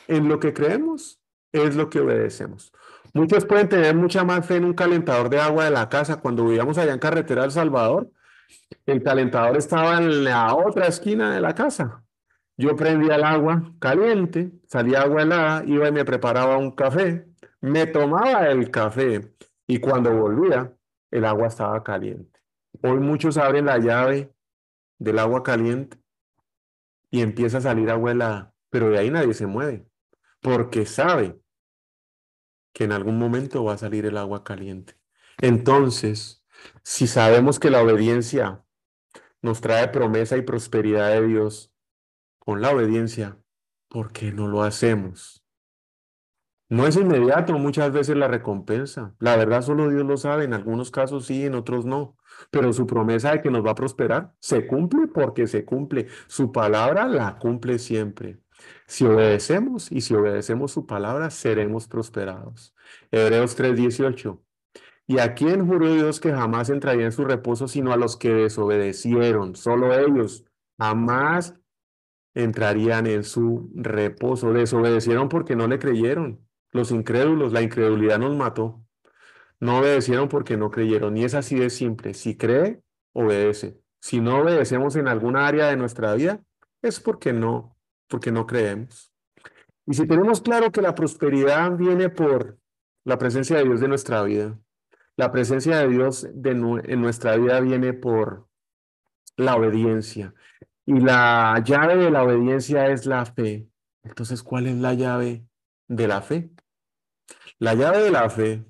En 0.07 0.29
lo 0.29 0.39
que 0.39 0.53
creemos 0.53 1.21
es 1.53 1.77
lo 1.77 1.91
que 1.91 2.01
obedecemos. 2.01 2.73
Muchos 3.15 3.45
pueden 3.45 3.69
tener 3.69 3.95
mucha 3.95 4.23
más 4.25 4.47
fe 4.47 4.57
en 4.57 4.65
un 4.65 4.75
calentador 4.75 5.31
de 5.31 5.41
agua 5.41 5.65
de 5.65 5.71
la 5.71 5.89
casa. 5.89 6.21
Cuando 6.21 6.45
vivíamos 6.45 6.79
allá 6.79 6.93
en 6.93 6.99
carretera 6.99 7.45
El 7.45 7.51
Salvador, 7.51 8.11
el 8.87 9.03
calentador 9.03 9.57
estaba 9.57 9.99
en 9.99 10.25
la 10.25 10.55
otra 10.55 10.87
esquina 10.87 11.35
de 11.35 11.41
la 11.41 11.55
casa. 11.55 12.05
Yo 12.59 12.75
prendía 12.75 13.15
el 13.15 13.23
agua 13.23 13.73
caliente, 13.79 14.51
salía 14.67 15.03
agua 15.03 15.23
helada, 15.23 15.65
iba 15.65 15.87
y 15.89 15.93
me 15.93 16.05
preparaba 16.05 16.59
un 16.59 16.73
café, 16.73 17.25
me 17.61 17.87
tomaba 17.87 18.49
el 18.49 18.69
café 18.73 19.33
y 19.65 19.79
cuando 19.79 20.13
volvía, 20.13 20.77
el 21.13 21.25
agua 21.25 21.47
estaba 21.47 21.85
caliente. 21.85 22.41
Hoy 22.83 22.99
muchos 22.99 23.39
abren 23.39 23.67
la 23.67 23.79
llave 23.79 24.35
del 24.99 25.21
agua 25.21 25.45
caliente 25.45 25.99
y 27.13 27.23
empieza 27.23 27.59
a 27.59 27.61
salir 27.61 27.91
agua 27.91 28.11
helada, 28.11 28.53
pero 28.71 28.91
de 28.91 28.99
ahí 28.99 29.11
nadie 29.11 29.35
se 29.35 29.47
mueve, 29.47 29.87
porque 30.43 30.85
sabe 30.85 31.41
que 32.73 32.85
en 32.85 32.93
algún 32.93 33.21
momento 33.21 33.63
va 33.63 33.75
a 33.75 33.79
salir 33.79 34.05
el 34.05 34.19
agua 34.19 34.43
caliente. 34.43 34.99
Entonces, 35.41 36.45
si 36.83 37.07
sabemos 37.07 37.61
que 37.61 37.71
la 37.71 37.83
obediencia 37.83 38.65
nos 39.43 39.61
trae 39.61 39.87
promesa 39.89 40.37
y 40.37 40.43
prosperidad 40.43 41.11
de 41.13 41.25
Dios, 41.25 41.73
con 42.49 42.63
la 42.63 42.71
obediencia, 42.71 43.37
¿por 43.91 44.11
qué 44.11 44.33
no 44.33 44.49
lo 44.49 44.63
hacemos? 44.63 45.45
No 46.71 46.87
es 46.87 46.97
inmediato 46.97 47.59
muchas 47.59 47.93
veces 47.93 48.17
la 48.17 48.27
recompensa. 48.27 49.15
La 49.19 49.37
verdad 49.37 49.61
solo 49.61 49.91
Dios 49.91 50.07
lo 50.07 50.17
sabe, 50.17 50.45
en 50.45 50.55
algunos 50.55 50.91
casos 50.91 51.27
sí, 51.27 51.45
en 51.45 51.55
otros 51.55 51.85
no. 51.85 52.17
Pero 52.51 52.73
su 52.73 52.87
promesa 52.87 53.33
de 53.33 53.43
que 53.43 53.51
nos 53.51 53.67
va 53.67 53.73
a 53.73 53.75
prosperar 53.75 54.33
se 54.41 54.67
cumple 54.67 55.09
porque 55.09 55.47
se 55.47 55.67
cumple. 55.67 56.07
Su 56.27 56.51
palabra 56.51 57.07
la 57.07 57.39
cumple 57.39 57.79
siempre. 57.79 58.41
Si 58.87 59.05
obedecemos 59.05 59.93
y 59.93 60.01
si 60.01 60.15
obedecemos 60.15 60.73
su 60.73 60.87
palabra, 60.87 61.29
seremos 61.29 61.87
prosperados. 61.87 62.75
Hebreos 63.11 63.57
3:18. 63.57 64.43
¿Y 65.07 65.19
a 65.19 65.35
quién 65.35 65.67
juró 65.67 65.93
Dios 65.93 66.19
que 66.19 66.33
jamás 66.33 66.71
entraría 66.71 67.05
en 67.05 67.13
su 67.13 67.27
reposo 67.27 67.69
sino 67.69 67.93
a 67.93 67.99
los 67.99 68.17
que 68.17 68.33
desobedecieron? 68.33 69.55
Solo 69.55 69.93
ellos. 69.93 70.47
Jamás 70.79 71.55
entrarían 72.43 73.07
en 73.07 73.25
su 73.25 73.71
reposo. 73.75 74.53
Desobedecieron 74.53 75.29
porque 75.29 75.57
no 75.57 75.67
le 75.67 75.79
creyeron. 75.79 76.41
Los 76.73 76.91
incrédulos, 76.91 77.53
la 77.53 77.63
incredulidad 77.63 78.19
nos 78.19 78.37
mató. 78.37 78.83
No 79.61 79.79
obedecieron 79.79 80.29
porque 80.29 80.57
no 80.57 80.71
creyeron. 80.71 81.17
Y 81.17 81.25
es 81.25 81.35
así 81.35 81.59
de 81.59 81.71
simple. 81.71 82.15
Si 82.15 82.37
cree, 82.37 82.81
obedece. 83.13 83.81
Si 84.01 84.21
no 84.21 84.41
obedecemos 84.41 84.95
en 84.97 85.09
alguna 85.09 85.47
área 85.47 85.67
de 85.67 85.77
nuestra 85.77 86.15
vida, 86.15 86.41
es 86.83 87.01
porque 87.01 87.33
no, 87.33 87.77
porque 88.07 88.31
no 88.31 88.47
creemos. 88.47 89.13
Y 89.87 89.95
si 89.95 90.07
tenemos 90.07 90.41
claro 90.41 90.71
que 90.71 90.83
la 90.83 90.95
prosperidad 90.95 91.77
viene 91.77 92.09
por 92.09 92.59
la 93.05 93.19
presencia 93.19 93.57
de 93.57 93.65
Dios 93.65 93.81
de 93.81 93.89
nuestra 93.89 94.23
vida, 94.23 94.57
la 95.17 95.33
presencia 95.33 95.79
de 95.79 95.89
Dios 95.89 96.29
de, 96.33 96.51
en 96.51 97.01
nuestra 97.01 97.37
vida 97.37 97.59
viene 97.61 97.95
por 97.95 98.47
la 99.37 99.57
obediencia. 99.57 100.35
Y 100.89 101.01
la 101.01 101.63
llave 101.63 101.97
de 101.97 102.11
la 102.11 102.23
obediencia 102.23 102.89
es 102.89 103.05
la 103.05 103.27
fe. 103.27 103.69
Entonces, 104.03 104.43
¿cuál 104.43 104.67
es 104.67 104.77
la 104.77 104.95
llave 104.95 105.47
de 105.87 106.09
la 106.09 106.23
fe? 106.23 106.51
La 107.59 107.75
llave 107.75 107.99
de 107.99 108.11
la 108.11 108.31
fe 108.31 108.65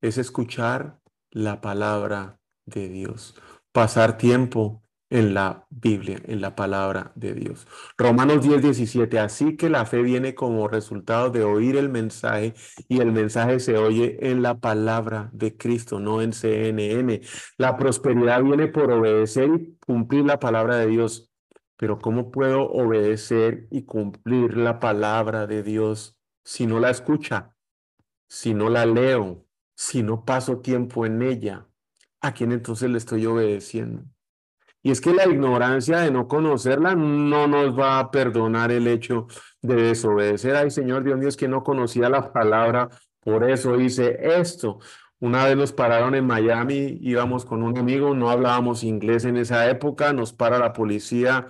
es 0.00 0.16
escuchar 0.16 1.00
la 1.32 1.60
palabra 1.60 2.38
de 2.64 2.88
Dios, 2.88 3.34
pasar 3.72 4.18
tiempo 4.18 4.84
en 5.10 5.34
la 5.34 5.66
Biblia, 5.68 6.20
en 6.26 6.40
la 6.40 6.54
palabra 6.54 7.10
de 7.16 7.34
Dios. 7.34 7.66
Romanos 7.98 8.44
10, 8.44 8.62
17. 8.62 9.18
Así 9.18 9.56
que 9.56 9.68
la 9.68 9.84
fe 9.84 10.00
viene 10.02 10.36
como 10.36 10.68
resultado 10.68 11.30
de 11.30 11.42
oír 11.42 11.76
el 11.76 11.88
mensaje 11.88 12.54
y 12.86 13.00
el 13.00 13.10
mensaje 13.10 13.58
se 13.58 13.78
oye 13.78 14.30
en 14.30 14.42
la 14.42 14.60
palabra 14.60 15.28
de 15.32 15.56
Cristo, 15.56 15.98
no 15.98 16.22
en 16.22 16.34
CNN. 16.34 17.20
La 17.58 17.76
prosperidad 17.76 18.44
viene 18.44 18.68
por 18.68 18.92
obedecer 18.92 19.50
y 19.50 19.76
cumplir 19.84 20.24
la 20.24 20.38
palabra 20.38 20.76
de 20.76 20.86
Dios. 20.86 21.33
Pero 21.76 21.98
¿cómo 21.98 22.30
puedo 22.30 22.62
obedecer 22.70 23.66
y 23.70 23.84
cumplir 23.84 24.56
la 24.56 24.78
palabra 24.80 25.46
de 25.46 25.62
Dios 25.62 26.16
si 26.44 26.66
no 26.66 26.80
la 26.80 26.90
escucha, 26.90 27.56
si 28.28 28.54
no 28.54 28.68
la 28.68 28.86
leo, 28.86 29.46
si 29.74 30.02
no 30.02 30.24
paso 30.24 30.60
tiempo 30.60 31.06
en 31.06 31.22
ella? 31.22 31.66
¿A 32.20 32.32
quién 32.32 32.52
entonces 32.52 32.90
le 32.90 32.98
estoy 32.98 33.26
obedeciendo? 33.26 34.04
Y 34.82 34.90
es 34.90 35.00
que 35.00 35.14
la 35.14 35.26
ignorancia 35.26 36.00
de 36.00 36.10
no 36.10 36.28
conocerla 36.28 36.94
no 36.94 37.46
nos 37.46 37.78
va 37.78 37.98
a 37.98 38.10
perdonar 38.10 38.70
el 38.70 38.86
hecho 38.86 39.26
de 39.62 39.76
desobedecer. 39.76 40.54
Ay, 40.56 40.70
Señor 40.70 41.04
Dios 41.04 41.18
mío, 41.18 41.28
es 41.28 41.38
que 41.38 41.48
no 41.48 41.64
conocía 41.64 42.10
la 42.10 42.32
palabra, 42.32 42.90
por 43.20 43.48
eso 43.48 43.80
hice 43.80 44.18
esto. 44.38 44.80
Una 45.24 45.46
vez 45.46 45.56
nos 45.56 45.72
pararon 45.72 46.14
en 46.14 46.26
Miami, 46.26 46.98
íbamos 47.00 47.46
con 47.46 47.62
un 47.62 47.78
amigo, 47.78 48.14
no 48.14 48.28
hablábamos 48.28 48.84
inglés 48.84 49.24
en 49.24 49.38
esa 49.38 49.70
época, 49.70 50.12
nos 50.12 50.34
para 50.34 50.58
la 50.58 50.74
policía 50.74 51.46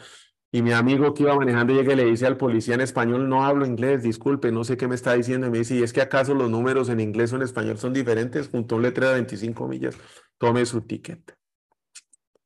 y 0.52 0.62
mi 0.62 0.70
amigo 0.70 1.12
que 1.12 1.24
iba 1.24 1.34
manejando 1.34 1.74
llega 1.74 1.92
y 1.92 1.96
le 1.96 2.04
dice 2.04 2.24
al 2.24 2.36
policía 2.36 2.76
en 2.76 2.82
español, 2.82 3.28
no 3.28 3.44
hablo 3.44 3.66
inglés, 3.66 4.04
disculpe, 4.04 4.52
no 4.52 4.62
sé 4.62 4.76
qué 4.76 4.86
me 4.86 4.94
está 4.94 5.14
diciendo. 5.14 5.48
Y 5.48 5.50
me 5.50 5.58
dice, 5.58 5.74
¿y 5.74 5.82
es 5.82 5.92
que 5.92 6.00
acaso 6.00 6.34
los 6.34 6.48
números 6.48 6.88
en 6.88 7.00
inglés 7.00 7.32
o 7.32 7.36
en 7.36 7.42
español 7.42 7.76
son 7.76 7.92
diferentes? 7.92 8.48
Junto 8.48 8.76
a 8.76 8.78
un 8.78 8.82
letrero 8.84 9.08
de 9.08 9.14
25 9.14 9.66
millas, 9.66 9.98
tome 10.38 10.64
su 10.66 10.82
ticket. 10.82 11.36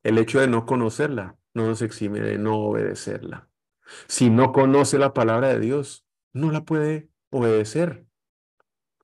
El 0.03 0.17
hecho 0.17 0.41
de 0.41 0.49
no 0.49 0.65
conocerla 0.65 1.37
no 1.53 1.67
nos 1.67 1.83
exime 1.83 2.21
de 2.21 2.39
no 2.39 2.57
obedecerla. 2.57 3.51
Si 4.07 4.31
no 4.31 4.55
conoce 4.55 4.99
la 4.99 5.13
palabra 5.13 5.49
de 5.49 5.61
Dios, 5.61 6.07
no 6.33 6.51
la 6.51 6.65
puede 6.65 7.11
obedecer. 7.29 8.07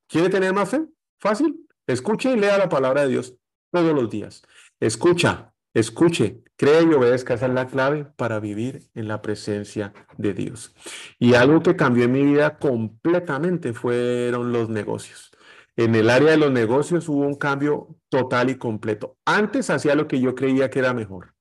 ¿Quiere 0.06 0.30
tener 0.30 0.54
más 0.54 0.70
fe? 0.70 0.86
Fácil. 1.18 1.64
Escuche 1.86 2.32
y 2.32 2.36
lea 2.36 2.58
la 2.58 2.68
palabra 2.68 3.02
de 3.02 3.08
Dios 3.08 3.34
todos 3.70 3.92
los 3.92 4.08
días. 4.08 4.42
Escucha, 4.80 5.52
escuche, 5.74 6.42
cree 6.56 6.82
y 6.82 6.94
obedezca. 6.94 7.34
Esa 7.34 7.46
es 7.46 7.52
la 7.52 7.66
clave 7.66 8.06
para 8.16 8.40
vivir 8.40 8.88
en 8.94 9.08
la 9.08 9.20
presencia 9.20 9.92
de 10.16 10.32
Dios. 10.32 10.74
Y 11.18 11.34
algo 11.34 11.62
que 11.62 11.76
cambió 11.76 12.04
en 12.04 12.12
mi 12.12 12.22
vida 12.22 12.58
completamente 12.58 13.74
fueron 13.74 14.52
los 14.52 14.68
negocios. 14.68 15.30
En 15.76 15.94
el 15.94 16.08
área 16.08 16.30
de 16.30 16.36
los 16.36 16.52
negocios 16.52 17.08
hubo 17.08 17.26
un 17.26 17.34
cambio 17.34 17.96
total 18.08 18.50
y 18.50 18.56
completo. 18.56 19.18
Antes 19.24 19.70
hacía 19.70 19.94
lo 19.94 20.06
que 20.06 20.20
yo 20.20 20.34
creía 20.34 20.70
que 20.70 20.78
era 20.78 20.94
mejor. 20.94 21.34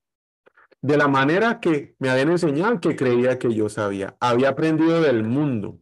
De 0.82 0.98
la 0.98 1.08
manera 1.08 1.60
que 1.60 1.94
me 1.98 2.10
habían 2.10 2.30
enseñado, 2.30 2.80
que 2.80 2.96
creía 2.96 3.38
que 3.38 3.54
yo 3.54 3.70
sabía. 3.70 4.16
Había 4.20 4.50
aprendido 4.50 5.00
del 5.00 5.22
mundo 5.22 5.78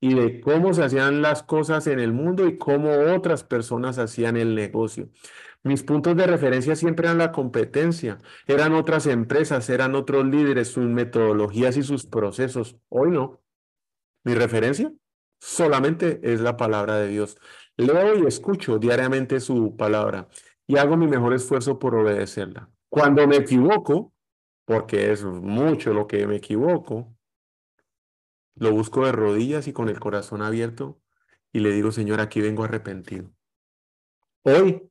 y 0.00 0.14
de 0.14 0.40
cómo 0.40 0.72
se 0.72 0.82
hacían 0.82 1.20
las 1.22 1.42
cosas 1.42 1.86
en 1.86 2.00
el 2.00 2.12
mundo 2.12 2.46
y 2.46 2.56
cómo 2.56 2.90
otras 3.14 3.44
personas 3.44 3.98
hacían 3.98 4.36
el 4.36 4.54
negocio. 4.54 5.10
Mis 5.62 5.82
puntos 5.82 6.16
de 6.16 6.26
referencia 6.26 6.74
siempre 6.74 7.06
eran 7.06 7.18
la 7.18 7.32
competencia, 7.32 8.16
eran 8.46 8.72
otras 8.72 9.06
empresas, 9.06 9.68
eran 9.68 9.94
otros 9.94 10.24
líderes, 10.24 10.68
sus 10.68 10.86
metodologías 10.86 11.76
y 11.76 11.82
sus 11.82 12.06
procesos. 12.06 12.76
Hoy 12.88 13.10
no. 13.10 13.42
Mi 14.24 14.34
referencia 14.34 14.90
solamente 15.38 16.20
es 16.22 16.40
la 16.40 16.56
palabra 16.56 16.96
de 16.96 17.08
Dios. 17.08 17.36
Leo 17.76 18.16
y 18.16 18.26
escucho 18.26 18.78
diariamente 18.78 19.40
su 19.40 19.76
palabra 19.76 20.28
y 20.66 20.78
hago 20.78 20.96
mi 20.96 21.06
mejor 21.06 21.34
esfuerzo 21.34 21.78
por 21.78 21.94
obedecerla. 21.94 22.70
Cuando 22.88 23.26
me 23.26 23.36
equivoco, 23.36 24.14
porque 24.64 25.12
es 25.12 25.24
mucho 25.24 25.92
lo 25.92 26.06
que 26.06 26.26
me 26.26 26.36
equivoco, 26.36 27.14
lo 28.60 28.72
busco 28.72 29.06
de 29.06 29.12
rodillas 29.12 29.66
y 29.68 29.72
con 29.72 29.88
el 29.88 29.98
corazón 29.98 30.42
abierto 30.42 31.00
y 31.50 31.60
le 31.60 31.72
digo, 31.72 31.92
Señor, 31.92 32.20
aquí 32.20 32.42
vengo 32.42 32.62
arrepentido. 32.62 33.32
Hoy 34.42 34.82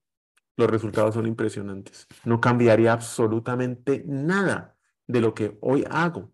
los 0.57 0.69
resultados 0.69 1.13
son 1.13 1.27
impresionantes. 1.27 2.07
No 2.25 2.41
cambiaría 2.41 2.93
absolutamente 2.93 4.03
nada 4.07 4.75
de 5.05 5.21
lo 5.21 5.35
que 5.35 5.55
hoy 5.61 5.85
hago 5.89 6.33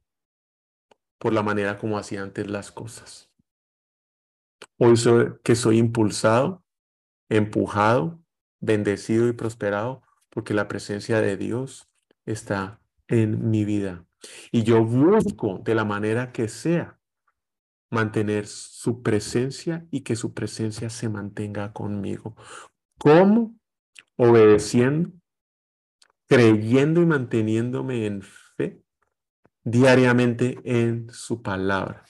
por 1.18 1.34
la 1.34 1.44
manera 1.44 1.78
como 1.78 1.98
hacía 1.98 2.24
antes 2.24 2.48
las 2.50 2.72
cosas. 2.72 3.30
Hoy 4.78 4.96
soy, 4.96 5.34
que 5.44 5.56
soy 5.56 5.78
impulsado, 5.78 6.64
empujado, 7.28 8.24
bendecido 8.62 9.28
y 9.28 9.34
prosperado 9.34 10.04
porque 10.30 10.54
la 10.54 10.70
presencia 10.70 11.20
de 11.20 11.36
Dios 11.36 11.90
está 12.26 12.82
en 13.10 13.50
mi 13.50 13.66
vida. 13.66 14.06
Y 14.54 14.64
yo 14.64 14.86
busco 14.86 15.60
de 15.60 15.76
la 15.76 15.84
manera 15.84 16.32
que 16.32 16.48
sea 16.48 16.98
mantener 17.90 18.48
su 18.48 19.02
presencia 19.02 19.86
y 19.92 20.02
que 20.02 20.16
su 20.16 20.34
presencia 20.34 20.90
se 20.90 21.10
mantenga 21.10 21.74
conmigo. 21.74 22.36
¿Cómo? 22.98 23.56
Obedeciendo, 24.18 25.12
creyendo 26.28 27.02
y 27.02 27.06
manteniéndome 27.06 28.06
en 28.06 28.22
fe 28.22 28.82
diariamente 29.64 30.60
en 30.64 31.10
su 31.10 31.42
palabra 31.42 32.04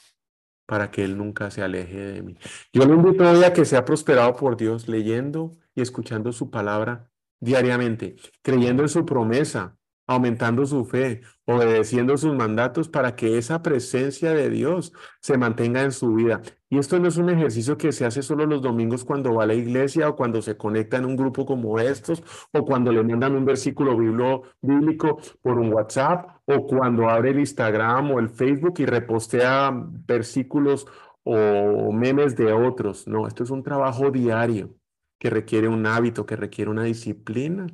para 0.66 0.92
que 0.92 1.04
Él 1.04 1.18
nunca 1.18 1.52
se 1.52 1.62
aleje 1.62 1.98
de 1.98 2.22
mí. 2.22 2.38
Yo 2.74 2.86
le 2.86 2.94
invito 2.94 3.30
hoy 3.30 3.44
a 3.44 3.54
que 3.54 3.66
sea 3.66 3.86
prosperado 3.86 4.36
por 4.36 4.58
Dios 4.58 4.88
leyendo 4.88 5.52
y 5.76 5.82
escuchando 5.82 6.32
su 6.32 6.50
palabra 6.50 7.10
diariamente, 7.40 8.16
creyendo 8.42 8.84
en 8.84 8.90
su 8.90 9.06
promesa, 9.06 9.78
aumentando 10.08 10.66
su 10.66 10.86
fe, 10.86 11.22
obedeciendo 11.46 12.18
sus 12.18 12.36
mandatos 12.36 12.90
para 12.90 13.16
que 13.16 13.38
esa 13.38 13.62
presencia 13.62 14.32
de 14.34 14.50
Dios 14.50 14.94
se 15.20 15.38
mantenga 15.38 15.82
en 15.82 15.92
su 15.92 16.14
vida. 16.14 16.42
Y 16.70 16.78
esto 16.78 17.00
no 17.00 17.08
es 17.08 17.18
un 17.18 17.30
ejercicio 17.30 17.78
que 17.78 17.92
se 17.92 18.06
hace 18.06 18.22
solo 18.22 18.46
los 18.46 18.62
domingos 18.62 19.04
cuando 19.06 19.34
va 19.34 19.44
a 19.44 19.48
la 19.48 19.54
iglesia 19.54 20.10
o 20.10 20.16
cuando 20.16 20.42
se 20.42 20.58
conecta 20.58 20.98
en 20.98 21.06
un 21.06 21.16
grupo 21.16 21.46
como 21.46 21.80
estos 21.80 22.24
o 22.52 22.66
cuando 22.66 22.92
le 22.92 23.04
mandan 23.04 23.36
un 23.36 23.46
versículo 23.46 23.98
bíblico 23.98 25.20
por 25.42 25.60
un 25.60 25.74
WhatsApp 25.74 26.42
o 26.46 26.68
cuando 26.68 27.10
abre 27.10 27.32
el 27.32 27.40
Instagram 27.40 28.12
o 28.12 28.20
el 28.20 28.30
Facebook 28.30 28.76
y 28.80 28.86
repostea 28.86 29.72
versículos 29.74 30.88
o 31.24 31.92
memes 31.92 32.36
de 32.36 32.54
otros. 32.54 33.08
No, 33.08 33.28
esto 33.28 33.44
es 33.44 33.50
un 33.50 33.64
trabajo 33.64 34.12
diario 34.12 34.76
que 35.20 35.30
requiere 35.30 35.68
un 35.68 35.86
hábito, 35.86 36.26
que 36.26 36.36
requiere 36.36 36.70
una 36.70 36.84
disciplina 36.84 37.68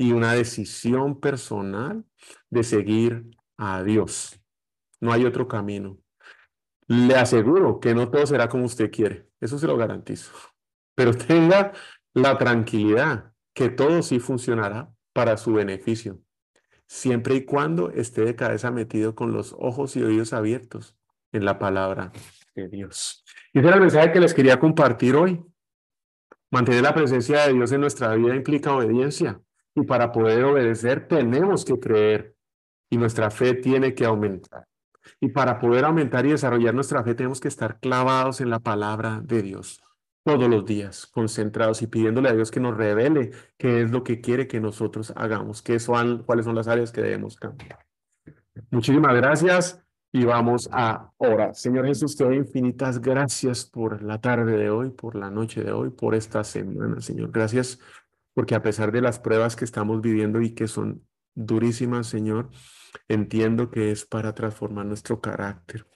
y 0.00 0.12
una 0.12 0.32
decisión 0.32 1.20
personal 1.20 2.06
de 2.48 2.64
seguir 2.64 3.36
a 3.58 3.82
Dios. 3.82 4.40
No 4.98 5.12
hay 5.12 5.26
otro 5.26 5.46
camino. 5.46 5.98
Le 6.86 7.16
aseguro 7.16 7.80
que 7.80 7.94
no 7.94 8.10
todo 8.10 8.26
será 8.26 8.48
como 8.48 8.64
usted 8.64 8.90
quiere, 8.90 9.28
eso 9.40 9.58
se 9.58 9.66
lo 9.66 9.76
garantizo. 9.76 10.32
Pero 10.94 11.12
tenga 11.12 11.72
la 12.14 12.38
tranquilidad 12.38 13.34
que 13.52 13.68
todo 13.68 14.00
sí 14.02 14.20
funcionará 14.20 14.90
para 15.12 15.36
su 15.36 15.52
beneficio, 15.52 16.18
siempre 16.86 17.34
y 17.34 17.44
cuando 17.44 17.90
esté 17.90 18.24
de 18.24 18.34
cabeza 18.34 18.70
metido 18.70 19.14
con 19.14 19.34
los 19.34 19.54
ojos 19.58 19.96
y 19.96 20.02
oídos 20.02 20.32
abiertos 20.32 20.96
en 21.30 21.44
la 21.44 21.58
palabra 21.58 22.10
de 22.54 22.68
Dios. 22.68 23.22
Y 23.52 23.58
ese 23.58 23.68
era 23.68 23.76
el 23.76 23.82
mensaje 23.82 24.12
que 24.12 24.20
les 24.20 24.32
quería 24.32 24.58
compartir 24.58 25.14
hoy. 25.14 25.44
Mantener 26.50 26.84
la 26.84 26.94
presencia 26.94 27.46
de 27.46 27.52
Dios 27.52 27.70
en 27.72 27.82
nuestra 27.82 28.14
vida 28.14 28.34
implica 28.34 28.74
obediencia. 28.74 29.42
Y 29.74 29.82
para 29.82 30.12
poder 30.12 30.44
obedecer 30.44 31.06
tenemos 31.06 31.64
que 31.64 31.78
creer 31.78 32.34
y 32.90 32.96
nuestra 32.96 33.30
fe 33.30 33.54
tiene 33.54 33.94
que 33.94 34.04
aumentar. 34.04 34.66
Y 35.20 35.28
para 35.28 35.58
poder 35.58 35.84
aumentar 35.84 36.26
y 36.26 36.30
desarrollar 36.30 36.74
nuestra 36.74 37.02
fe 37.02 37.14
tenemos 37.14 37.40
que 37.40 37.48
estar 37.48 37.78
clavados 37.80 38.40
en 38.40 38.50
la 38.50 38.58
palabra 38.58 39.20
de 39.22 39.42
Dios 39.42 39.80
todos 40.24 40.48
los 40.48 40.66
días, 40.66 41.06
concentrados 41.06 41.82
y 41.82 41.86
pidiéndole 41.86 42.28
a 42.28 42.34
Dios 42.34 42.50
que 42.50 42.60
nos 42.60 42.76
revele 42.76 43.30
qué 43.56 43.82
es 43.82 43.90
lo 43.90 44.04
que 44.04 44.20
quiere 44.20 44.46
que 44.46 44.60
nosotros 44.60 45.12
hagamos, 45.16 45.62
qué 45.62 45.78
son, 45.78 46.24
cuáles 46.24 46.44
son 46.44 46.54
las 46.54 46.68
áreas 46.68 46.92
que 46.92 47.00
debemos 47.00 47.36
cambiar. 47.36 47.86
Muchísimas 48.70 49.14
gracias 49.14 49.82
y 50.12 50.24
vamos 50.24 50.68
a 50.72 51.12
orar. 51.16 51.54
Señor 51.54 51.86
Jesús, 51.86 52.16
te 52.16 52.24
doy 52.24 52.36
infinitas 52.36 53.00
gracias 53.00 53.64
por 53.64 54.02
la 54.02 54.20
tarde 54.20 54.56
de 54.56 54.70
hoy, 54.70 54.90
por 54.90 55.14
la 55.14 55.30
noche 55.30 55.62
de 55.62 55.72
hoy, 55.72 55.90
por 55.90 56.14
esta 56.14 56.44
semana, 56.44 57.00
Señor. 57.00 57.30
Gracias 57.30 57.78
porque 58.34 58.54
a 58.54 58.62
pesar 58.62 58.92
de 58.92 59.00
las 59.00 59.18
pruebas 59.18 59.56
que 59.56 59.64
estamos 59.64 60.00
viviendo 60.00 60.40
y 60.40 60.54
que 60.54 60.68
son 60.68 61.06
durísimas, 61.34 62.06
Señor, 62.06 62.50
entiendo 63.08 63.70
que 63.70 63.90
es 63.90 64.04
para 64.04 64.34
transformar 64.34 64.86
nuestro 64.86 65.20
carácter, 65.20 65.86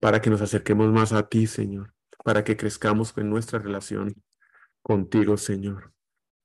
para 0.00 0.20
que 0.20 0.30
nos 0.30 0.40
acerquemos 0.40 0.92
más 0.92 1.12
a 1.12 1.28
ti, 1.28 1.46
Señor, 1.46 1.94
para 2.24 2.44
que 2.44 2.56
crezcamos 2.56 3.16
en 3.16 3.30
nuestra 3.30 3.58
relación 3.58 4.14
contigo, 4.82 5.36
Señor. 5.36 5.92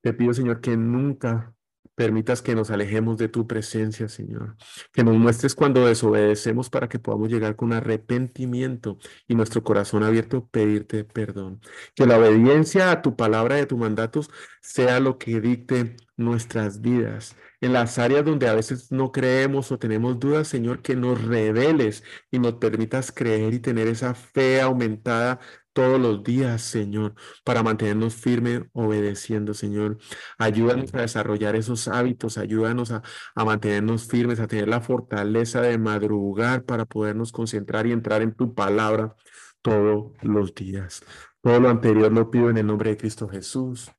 Te 0.01 0.13
pido, 0.13 0.33
Señor, 0.33 0.61
que 0.61 0.77
nunca 0.77 1.53
permitas 1.99 2.41
que 2.41 2.55
nos 2.55 2.71
alejemos 2.71 3.17
de 3.17 3.27
tu 3.27 3.45
presencia, 3.45 4.07
Señor. 4.07 4.55
Que 4.93 5.03
nos 5.03 5.17
muestres 5.17 5.53
cuando 5.53 5.85
desobedecemos 5.85 6.69
para 6.69 6.87
que 6.87 6.97
podamos 6.97 7.27
llegar 7.27 7.57
con 7.57 7.73
arrepentimiento 7.73 8.97
y 9.27 9.35
nuestro 9.35 9.65
corazón 9.65 10.03
abierto 10.03 10.47
pedirte 10.47 11.03
perdón. 11.03 11.59
Que 11.95 12.05
la 12.05 12.17
obediencia 12.17 12.91
a 12.91 13.01
tu 13.01 13.17
palabra 13.17 13.59
y 13.59 13.63
a 13.63 13.67
tus 13.67 13.77
mandatos 13.77 14.29
sea 14.61 15.01
lo 15.01 15.17
que 15.17 15.41
dicte 15.41 15.97
nuestras 16.15 16.79
vidas. 16.79 17.35
En 17.59 17.73
las 17.73 17.99
áreas 17.99 18.23
donde 18.23 18.47
a 18.47 18.53
veces 18.53 18.93
no 18.93 19.11
creemos 19.11 19.69
o 19.73 19.77
tenemos 19.77 20.17
dudas, 20.21 20.47
Señor, 20.47 20.81
que 20.81 20.95
nos 20.95 21.21
reveles 21.21 22.05
y 22.31 22.39
nos 22.39 22.53
permitas 22.53 23.11
creer 23.11 23.53
y 23.53 23.59
tener 23.59 23.89
esa 23.89 24.13
fe 24.13 24.61
aumentada 24.61 25.41
todos 25.79 25.97
los 25.97 26.25
días, 26.25 26.61
Señor, 26.61 27.13
para 27.45 27.63
mantenernos 27.63 28.13
firmes 28.13 28.63
obedeciendo, 28.73 29.53
Señor. 29.53 29.97
Ayúdanos 30.37 30.93
a 30.93 30.99
desarrollar 30.99 31.55
esos 31.55 31.87
hábitos, 31.87 32.37
ayúdanos 32.37 32.91
a, 32.91 33.01
mantenernos 33.33 34.05
firmes, 34.05 34.41
a 34.41 34.47
tener 34.47 34.67
la 34.67 34.81
fortaleza 34.81 35.61
de 35.61 35.77
madrugar 35.77 36.65
para 36.65 36.83
podernos 36.83 37.31
concentrar 37.31 37.87
y 37.87 37.93
entrar 37.93 38.21
en 38.21 38.33
tu 38.33 38.53
palabra 38.53 39.15
todos 39.61 40.11
los 40.21 40.53
días. 40.53 41.01
Todo 41.41 41.61
lo 41.61 41.69
anterior 41.69 42.11
lo 42.11 42.29
pido 42.29 42.49
en 42.49 42.57
el 42.57 42.67
nombre 42.67 42.89
de 42.89 42.97
Cristo 42.97 43.29
Jesús. 43.29 43.89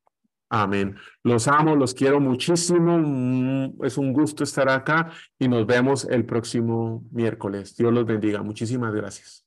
Amén. 0.49 0.97
Los 1.23 1.47
amo, 1.47 1.75
los 1.75 1.95
quiero 1.95 2.19
muchísimo. 2.19 2.99
Mm, 2.99 3.83
es 3.83 3.97
un 3.97 4.13
gusto 4.13 4.43
estar 4.43 4.69
acá 4.69 5.09
y 5.39 5.47
nos 5.47 5.65
vemos 5.65 6.05
el 6.05 6.27
próximo 6.27 7.03
miércoles. 7.09 7.75
Dios 7.75 7.91
los 7.91 8.05
bendiga. 8.05 8.43
Muchísimas 8.43 8.93
gracias. 8.93 9.40